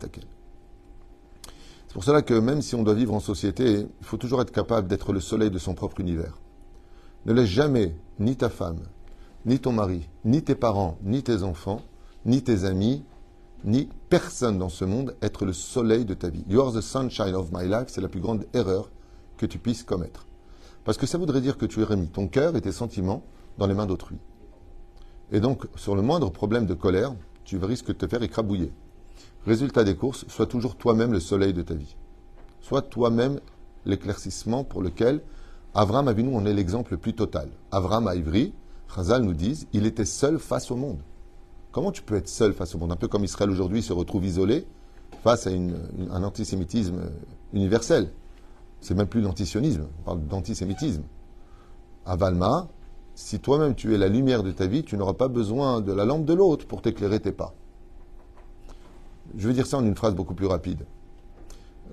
C'est 1.94 1.98
pour 1.98 2.06
cela 2.06 2.24
que 2.24 2.34
même 2.34 2.64
si 2.64 2.74
on 2.74 2.82
doit 2.82 2.96
vivre 2.96 3.14
en 3.14 3.20
société, 3.20 3.86
il 4.00 4.06
faut 4.08 4.18
toujours 4.18 4.42
être 4.42 4.52
capable 4.52 4.88
d'être 4.88 5.14
le 5.14 5.20
soleil 5.20 5.52
de 5.52 5.60
son 5.60 5.76
propre 5.76 6.00
univers. 6.00 6.40
Ne 7.28 7.34
laisse 7.34 7.50
jamais 7.50 7.96
ni 8.18 8.36
ta 8.36 8.50
femme, 8.50 8.80
ni 9.46 9.60
ton 9.60 9.74
mari, 9.74 10.10
ni 10.26 10.42
tes 10.42 10.56
parents, 10.56 10.98
ni 11.04 11.22
tes 11.22 11.44
enfants, 11.44 11.84
ni 12.26 12.42
tes 12.42 12.64
amis, 12.64 13.04
ni 13.64 13.90
personne 14.10 14.58
dans 14.58 14.70
ce 14.70 14.86
monde 14.86 15.16
être 15.22 15.46
le 15.46 15.54
soleil 15.54 16.04
de 16.04 16.16
ta 16.16 16.30
vie. 16.30 16.44
You 16.50 16.62
are 16.62 16.74
the 16.74 16.82
sunshine 16.82 17.36
of 17.36 17.52
my 17.52 17.68
life, 17.68 17.90
c'est 17.90 18.02
la 18.02 18.10
plus 18.10 18.22
grande 18.22 18.48
erreur 18.56 18.90
que 19.38 19.46
tu 19.46 19.60
puisses 19.60 19.84
commettre. 19.84 20.26
Parce 20.86 20.98
que 20.98 21.06
ça 21.06 21.20
voudrait 21.20 21.42
dire 21.42 21.60
que 21.60 21.68
tu 21.68 21.84
aurais 21.84 21.96
mis 21.96 22.10
ton 22.10 22.28
cœur 22.28 22.56
et 22.56 22.62
tes 22.62 22.72
sentiments 22.72 23.22
dans 23.60 23.68
les 23.68 23.76
mains 23.76 23.86
d'autrui. 23.86 24.18
Et 25.32 25.40
donc, 25.40 25.68
sur 25.76 25.96
le 25.96 26.02
moindre 26.02 26.32
problème 26.32 26.66
de 26.66 26.74
colère, 26.74 27.14
tu 27.46 27.58
risques 27.58 27.90
de 27.90 27.94
te 27.94 28.08
faire 28.08 28.24
écrabouiller. 28.24 28.72
Résultat 29.46 29.84
des 29.84 29.96
courses, 29.96 30.26
sois 30.30 30.46
toujours 30.46 30.76
toi-même 30.76 31.12
le 31.12 31.20
soleil 31.20 31.54
de 31.54 31.62
ta 31.62 31.74
vie. 31.74 31.96
Sois 32.62 32.82
toi-même 32.82 33.40
l'éclaircissement 33.86 34.64
pour 34.64 34.82
lequel 34.82 35.22
Avram 35.74 36.08
Avinu 36.08 36.36
en 36.36 36.46
est 36.46 36.54
l'exemple 36.54 36.94
le 36.94 36.98
plus 36.98 37.14
total. 37.14 37.50
Avram 37.72 38.08
à 38.08 38.16
Ivry, 38.16 38.54
Chazal 38.94 39.24
nous 39.24 39.34
dit, 39.34 39.68
il 39.74 39.86
était 39.86 40.06
seul 40.06 40.40
face 40.40 40.72
au 40.72 40.76
monde. 40.76 41.00
Comment 41.72 41.92
tu 41.92 42.04
peux 42.04 42.16
être 42.16 42.30
seul 42.30 42.54
face 42.54 42.76
au 42.76 42.78
monde? 42.78 42.92
Un 42.92 42.96
peu 42.96 43.08
comme 43.08 43.24
Israël 43.24 43.50
aujourd'hui 43.50 43.82
se 43.82 43.92
retrouve 43.92 44.26
isolé 44.26 44.66
face 45.24 45.48
à 45.48 45.50
un 45.50 46.24
antisémitisme 46.24 47.02
universel. 47.52 48.12
C'est 48.80 48.94
même 48.94 49.08
plus 49.08 49.22
l'antisionisme, 49.22 49.88
on 50.00 50.04
parle 50.04 50.22
d'antisémitisme. 50.28 51.04
À 52.06 52.16
Valma, 52.16 52.68
si 53.16 53.40
toi-même 53.40 53.76
tu 53.76 53.94
es 53.94 53.98
la 53.98 54.08
lumière 54.08 54.44
de 54.44 54.52
ta 54.52 54.68
vie, 54.68 54.84
tu 54.84 54.96
n'auras 54.96 55.14
pas 55.14 55.28
besoin 55.28 55.82
de 55.82 55.92
la 55.92 56.06
lampe 56.06 56.26
de 56.26 56.34
l'autre 56.34 56.68
pour 56.68 56.82
t'éclairer 56.82 57.20
tes 57.20 57.32
pas. 57.32 57.54
Je 59.38 59.48
vais 59.48 59.54
dire 59.54 59.66
ça 59.66 59.78
en 59.78 59.86
une 59.86 59.96
phrase 59.96 60.16
beaucoup 60.16 60.36
plus 60.36 60.46
rapide. 60.46 60.86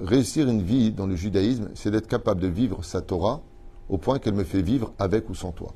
Réussir 0.00 0.48
une 0.48 0.62
vie 0.62 0.92
dans 0.92 1.06
le 1.06 1.14
judaïsme, 1.14 1.68
c'est 1.74 1.90
d'être 1.90 2.06
capable 2.06 2.40
de 2.40 2.48
vivre 2.48 2.84
sa 2.84 3.00
Torah 3.00 3.42
au 3.88 3.98
point 3.98 4.18
qu'elle 4.18 4.34
me 4.34 4.44
fait 4.44 4.62
vivre 4.62 4.92
avec 4.98 5.28
ou 5.28 5.34
sans 5.34 5.52
toi. 5.52 5.74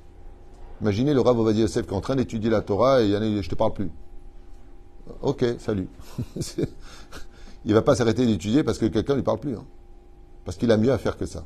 Imaginez 0.80 1.14
le 1.14 1.20
Rav 1.20 1.38
Ovadia 1.38 1.62
Yosef 1.62 1.86
qui 1.86 1.92
est 1.92 1.96
en 1.96 2.00
train 2.00 2.16
d'étudier 2.16 2.50
la 2.50 2.60
Torah 2.60 3.02
et 3.02 3.08
il 3.08 3.42
je 3.42 3.48
te 3.48 3.54
parle 3.54 3.72
plus. 3.72 3.90
Ok, 5.22 5.44
salut. 5.58 5.88
il 6.36 7.70
ne 7.70 7.74
va 7.74 7.82
pas 7.82 7.94
s'arrêter 7.94 8.26
d'étudier 8.26 8.62
parce 8.62 8.78
que 8.78 8.86
quelqu'un 8.86 9.16
lui 9.16 9.22
parle 9.22 9.40
plus. 9.40 9.54
Hein. 9.54 9.64
Parce 10.44 10.56
qu'il 10.56 10.70
a 10.70 10.76
mieux 10.76 10.92
à 10.92 10.98
faire 10.98 11.16
que 11.16 11.26
ça. 11.26 11.44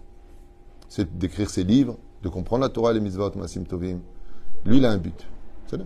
C'est 0.88 1.18
d'écrire 1.18 1.50
ses 1.50 1.64
livres, 1.64 1.96
de 2.22 2.28
comprendre 2.28 2.62
la 2.62 2.68
Torah, 2.68 2.92
les 2.92 3.00
mitzvot, 3.00 3.32
Masim 3.36 3.64
Tovim. 3.64 4.00
Lui, 4.64 4.78
il 4.78 4.84
a 4.84 4.90
un 4.90 4.98
but. 4.98 5.26
Vous 5.70 5.78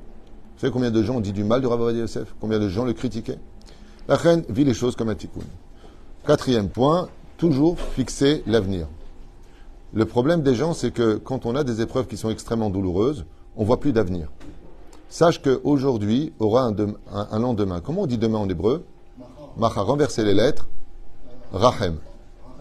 savez 0.57 0.73
combien 0.73 0.90
de 0.90 1.03
gens 1.03 1.16
ont 1.16 1.21
dit 1.21 1.33
du 1.33 1.45
mal 1.45 1.61
du 1.61 1.66
Rav 1.66 1.81
Ovadia 1.81 2.03
Yosef? 2.03 2.35
Combien 2.40 2.59
de 2.59 2.68
gens 2.68 2.85
le 2.85 2.92
critiquaient? 2.92 3.38
La 4.08 4.16
reine 4.16 4.44
vit 4.48 4.64
les 4.64 4.74
choses 4.74 4.96
comme 4.96 5.08
un 5.08 5.14
tikkun. 5.14 5.40
Quatrième 6.26 6.68
point, 6.68 7.08
toujours 7.36 7.78
fixer 7.78 8.42
l'avenir. 8.46 8.86
Le 9.94 10.04
problème 10.06 10.42
des 10.42 10.54
gens, 10.54 10.74
c'est 10.74 10.90
que 10.90 11.16
quand 11.16 11.46
on 11.46 11.54
a 11.54 11.64
des 11.64 11.80
épreuves 11.80 12.06
qui 12.06 12.16
sont 12.16 12.30
extrêmement 12.30 12.70
douloureuses, 12.70 13.24
on 13.56 13.64
voit 13.64 13.80
plus 13.80 13.92
d'avenir. 13.92 14.28
Sache 15.08 15.42
qu'aujourd'hui 15.42 16.32
aura 16.38 16.64
un, 16.64 16.74
un, 17.12 17.38
lendemain. 17.38 17.80
Comment 17.80 18.02
on 18.02 18.06
dit 18.06 18.16
demain 18.16 18.38
en 18.38 18.48
hébreu? 18.48 18.84
Macha, 19.58 19.82
renverser 19.82 20.24
les 20.24 20.32
lettres. 20.32 20.68
Rahem. 21.52 21.98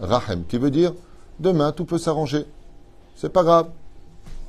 Rahem, 0.00 0.44
qui 0.44 0.58
veut 0.58 0.70
dire 0.70 0.92
demain 1.40 1.72
tout 1.72 1.86
peut 1.86 1.98
s'arranger. 1.98 2.44
C'est 3.16 3.32
pas 3.32 3.42
grave. 3.42 3.68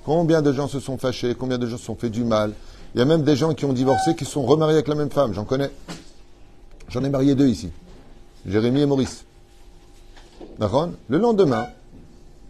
Combien 0.03 0.41
de 0.41 0.51
gens 0.51 0.67
se 0.67 0.81
sont 0.81 0.97
fâchés, 0.97 1.33
combien 1.33 1.57
de 1.57 1.65
gens 1.65 1.77
se 1.77 1.85
sont 1.85 1.95
fait 1.95 2.09
du 2.09 2.25
mal. 2.25 2.51
Il 2.93 2.99
y 2.99 3.01
a 3.01 3.05
même 3.05 3.23
des 3.23 3.37
gens 3.37 3.53
qui 3.53 3.63
ont 3.63 3.71
divorcé 3.71 4.15
qui 4.15 4.25
sont 4.25 4.43
remariés 4.43 4.75
avec 4.75 4.89
la 4.89 4.95
même 4.95 5.09
femme, 5.09 5.33
j'en 5.33 5.45
connais. 5.45 5.71
J'en 6.93 7.03
ai 7.03 7.09
marié 7.09 7.33
deux 7.33 7.47
ici. 7.47 7.71
Jérémie 8.45 8.81
et 8.81 8.85
Maurice. 8.85 9.25
Le 10.59 11.17
lendemain 11.17 11.65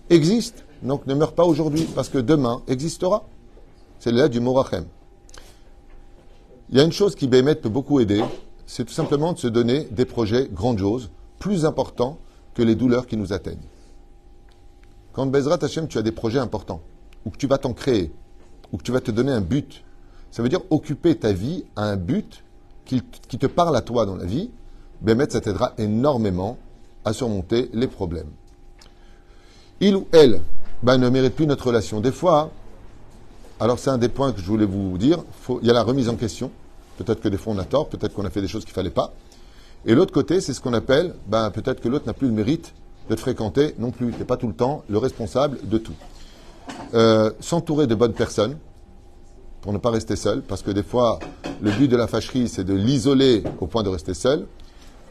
existe. 0.10 0.66
Donc 0.82 1.08
ne 1.08 1.14
meurs 1.14 1.32
pas 1.32 1.46
aujourd'hui 1.46 1.88
parce 1.96 2.10
que 2.10 2.18
demain 2.18 2.62
existera. 2.68 3.24
C'est 4.00 4.12
là 4.12 4.28
du 4.28 4.42
Morachem. 4.42 4.84
Il 6.70 6.78
y 6.78 6.82
a 6.82 6.84
une 6.84 6.92
chose 6.92 7.16
qui 7.16 7.28
Bémet 7.28 7.56
peut 7.56 7.70
beaucoup 7.70 8.02
aider, 8.02 8.22
c'est 8.66 8.84
tout 8.84 8.94
simplement 8.94 9.32
de 9.32 9.38
se 9.38 9.48
donner 9.48 9.88
des 9.92 10.04
projets 10.04 10.50
grandioses, 10.52 11.10
plus 11.40 11.64
importants 11.64 12.18
que 12.54 12.64
les 12.64 12.76
douleurs 12.76 13.08
qui 13.08 13.16
nous 13.16 13.32
atteignent. 13.32 13.70
Quand 15.14 15.26
Bezrat 15.26 15.60
Hashem, 15.62 15.88
tu 15.88 15.98
as 15.98 16.02
des 16.02 16.12
projets 16.12 16.40
importants, 16.40 16.82
ou 17.26 17.30
que 17.30 17.38
tu 17.38 17.48
vas 17.48 17.60
t'en 17.60 17.72
créer, 17.72 18.12
ou 18.74 18.78
que 18.78 18.84
tu 18.84 18.92
vas 18.92 19.00
te 19.00 19.12
donner 19.12 19.32
un 19.32 19.42
but, 19.42 19.86
ça 20.32 20.44
veut 20.44 20.50
dire 20.50 20.62
occuper 20.70 21.16
ta 21.16 21.32
vie 21.32 21.64
à 21.78 21.84
un 21.84 21.96
but 21.96 22.44
qui, 22.86 23.02
te 23.02 23.48
parle 23.48 23.76
à 23.76 23.82
toi 23.82 24.06
dans 24.06 24.16
la 24.16 24.26
vie, 24.26 24.50
Bémet, 25.02 25.30
ça 25.30 25.42
t'aidera 25.42 25.74
énormément 25.78 26.58
à 27.06 27.14
surmonter 27.14 27.70
les 27.74 27.88
problèmes. 27.88 28.30
Il 29.80 29.96
ou 29.96 30.08
elle 30.12 30.42
ben, 30.82 30.98
ne 30.98 31.10
mérite 31.10 31.36
plus 31.36 31.48
notre 31.48 31.68
relation. 31.68 32.00
Des 32.00 32.12
fois, 32.12 32.52
alors 33.60 33.80
c'est 33.80 33.90
un 33.90 33.98
des 33.98 34.10
points 34.10 34.32
que 34.32 34.40
je 34.40 34.46
voulais 34.46 34.66
vous 34.66 34.98
dire, 34.98 35.24
il 35.62 35.68
y 35.68 35.70
a 35.70 35.74
la 35.74 35.84
remise 35.84 36.10
en 36.10 36.16
question. 36.16 36.52
Peut-être 36.98 37.22
que 37.22 37.30
des 37.30 37.38
fois 37.38 37.54
on 37.54 37.58
a 37.58 37.66
tort, 37.66 37.90
peut-être 37.90 38.14
qu'on 38.14 38.26
a 38.26 38.30
fait 38.30 38.42
des 38.42 38.48
choses 38.48 38.64
qu'il 38.64 38.72
ne 38.72 38.76
fallait 38.76 38.90
pas. 38.90 39.14
Et 39.86 39.96
l'autre 39.96 40.14
côté, 40.14 40.40
c'est 40.40 40.54
ce 40.54 40.62
qu'on 40.62 40.74
appelle, 40.74 41.16
ben, 41.28 41.52
peut-être 41.52 41.82
que 41.82 41.90
l'autre 41.90 42.06
n'a 42.06 42.14
plus 42.14 42.28
le 42.28 42.34
mérite 42.34 42.74
de 43.10 43.16
te 43.16 43.20
fréquenter 43.20 43.76
non 43.80 43.92
plus. 43.92 44.12
Tu 44.12 44.20
n'es 44.20 44.26
pas 44.26 44.38
tout 44.38 44.48
le 44.48 44.54
temps 44.54 44.84
le 44.88 44.98
responsable 44.98 45.58
de 45.64 45.78
tout. 45.78 45.96
Euh, 46.94 47.32
s'entourer 47.40 47.88
de 47.88 47.96
bonnes 47.96 48.14
personnes, 48.14 48.58
pour 49.64 49.72
ne 49.72 49.78
pas 49.78 49.92
rester 49.92 50.18
seul, 50.18 50.42
parce 50.42 50.62
que 50.62 50.72
des 50.72 50.84
fois, 50.84 51.20
le 51.62 51.72
but 51.72 51.88
de 51.88 51.96
la 51.96 52.06
fâcherie, 52.06 52.50
c'est 52.50 52.66
de 52.66 52.74
l'isoler 52.74 53.44
au 53.62 53.66
point 53.66 53.82
de 53.82 53.88
rester 53.88 54.14
seul. 54.14 54.46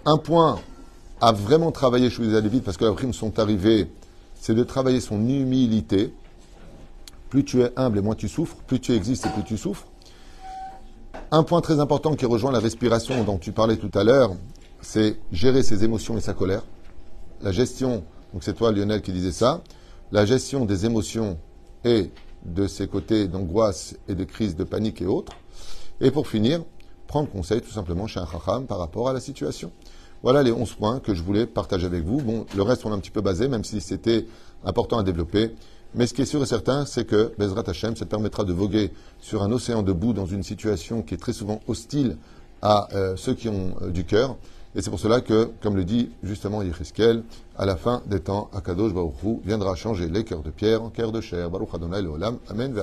Un 0.05 0.19
point 0.19 0.61
à 1.23 1.33
vraiment 1.33 1.73
travailler 1.73 2.11
chez 2.11 2.23
les 2.23 2.39
Lévites, 2.39 2.63
parce 2.63 2.77
que 2.77 2.85
la 2.85 2.93
prime 2.93 3.15
sont 3.15 3.39
arrivés, 3.39 3.91
c'est 4.35 4.55
de 4.55 4.63
travailler 4.63 5.01
son 5.01 5.27
humilité. 5.27 6.13
Plus 7.31 7.45
tu 7.45 7.63
es 7.63 7.73
humble 7.77 7.97
et 7.97 8.03
moins 8.03 8.15
tu 8.15 8.29
souffres, 8.29 8.57
plus 8.67 8.79
tu 8.79 8.93
existes 8.93 9.25
et 9.25 9.31
plus 9.31 9.43
tu 9.43 9.57
souffres. 9.57 9.87
Un 11.31 11.45
point 11.45 11.63
très 11.63 11.81
important 11.81 12.15
qui 12.15 12.27
rejoint 12.27 12.53
la 12.53 12.61
respiration 12.61 13.25
dont 13.25 13.39
tu 13.39 13.53
parlais 13.53 13.79
tout 13.79 13.97
à 13.99 14.05
l'heure, 14.05 14.35
c'est 14.83 15.17
gérer 15.33 15.63
ses 15.63 15.83
émotions 15.83 16.19
et 16.19 16.21
sa 16.21 16.35
colère. 16.35 16.63
La 17.41 17.53
gestion, 17.53 18.05
donc 18.35 18.45
c'est 18.45 18.53
toi 18.53 18.71
Lionel 18.71 19.01
qui 19.01 19.13
disais 19.13 19.33
ça, 19.33 19.63
la 20.11 20.27
gestion 20.27 20.67
des 20.67 20.85
émotions 20.85 21.39
et 21.87 22.11
de 22.45 22.67
ses 22.67 22.89
côtés 22.89 23.29
d'angoisse 23.29 23.97
et 24.09 24.15
de 24.15 24.25
crise 24.25 24.57
de 24.57 24.65
panique 24.65 25.03
et 25.03 25.07
autres. 25.07 25.33
Et 26.01 26.11
pour 26.11 26.27
finir, 26.29 26.63
prendre 27.07 27.29
conseil 27.29 27.61
tout 27.61 27.71
simplement 27.71 28.07
chez 28.07 28.21
un 28.21 28.27
chacham 28.27 28.67
par 28.67 28.79
rapport 28.79 29.09
à 29.09 29.13
la 29.13 29.21
situation. 29.21 29.71
Voilà 30.23 30.43
les 30.43 30.53
11 30.53 30.73
points 30.75 31.01
que 31.01 31.15
je 31.15 31.23
voulais 31.23 31.47
partager 31.47 31.87
avec 31.87 32.05
vous. 32.05 32.21
Bon, 32.21 32.47
le 32.55 32.63
reste, 32.63 32.87
on 32.87 32.93
a 32.93 32.95
un 32.95 32.99
petit 32.99 33.11
peu 33.11 33.21
basé, 33.21 33.49
même 33.49 33.65
si 33.65 33.81
c'était 33.81 34.27
important 34.65 34.99
à 34.99 35.03
développer. 35.03 35.55
Mais 35.95 36.07
ce 36.07 36.15
qui 36.15 36.23
est 36.23 36.27
sûr 36.27 36.43
et 36.43 36.47
certain, 36.47 36.87
c'est 36.87 37.05
que 37.05 37.33
Bezrat 37.39 37.65
Hashem, 37.67 37.97
ça 37.97 38.07
permettra 38.07 38.45
de 38.45 38.53
voguer 38.53 38.93
sur 39.21 39.43
un 39.43 39.53
océan 39.53 39.83
de 39.83 39.93
boue 39.93 40.13
dans 40.13 40.27
une 40.27 40.43
situation 40.43 41.03
qui 41.03 41.15
est 41.15 41.19
très 41.19 41.33
souvent 41.33 41.61
hostile 41.67 42.17
à 42.63 42.89
euh, 42.95 43.17
ceux 43.17 43.35
qui 43.35 43.49
ont 43.49 43.75
euh, 43.83 43.91
du 43.91 44.05
cœur. 44.05 44.37
Et 44.75 44.81
c'est 44.81 44.91
pour 44.91 45.01
cela 45.01 45.21
que, 45.21 45.51
comme 45.63 45.77
le 45.77 45.85
dit 45.85 46.11
justement 46.23 46.63
Yecheskel, 46.63 47.25
à 47.59 47.67
la 47.67 47.77
fin 47.77 48.03
des 48.07 48.21
temps, 48.21 48.49
Akadosh 48.55 48.95
Baruch 48.95 49.41
viendra 49.45 49.75
changer 49.75 50.09
les 50.09 50.25
cœurs 50.25 50.43
de 50.43 50.51
pierre 50.51 50.83
en 50.83 50.89
cœurs 50.89 51.13
de 51.13 51.21
chair. 51.21 51.51
Baruch 51.51 51.69
Adonai 51.75 52.07
Olam. 52.07 52.39
Amen. 52.49 52.75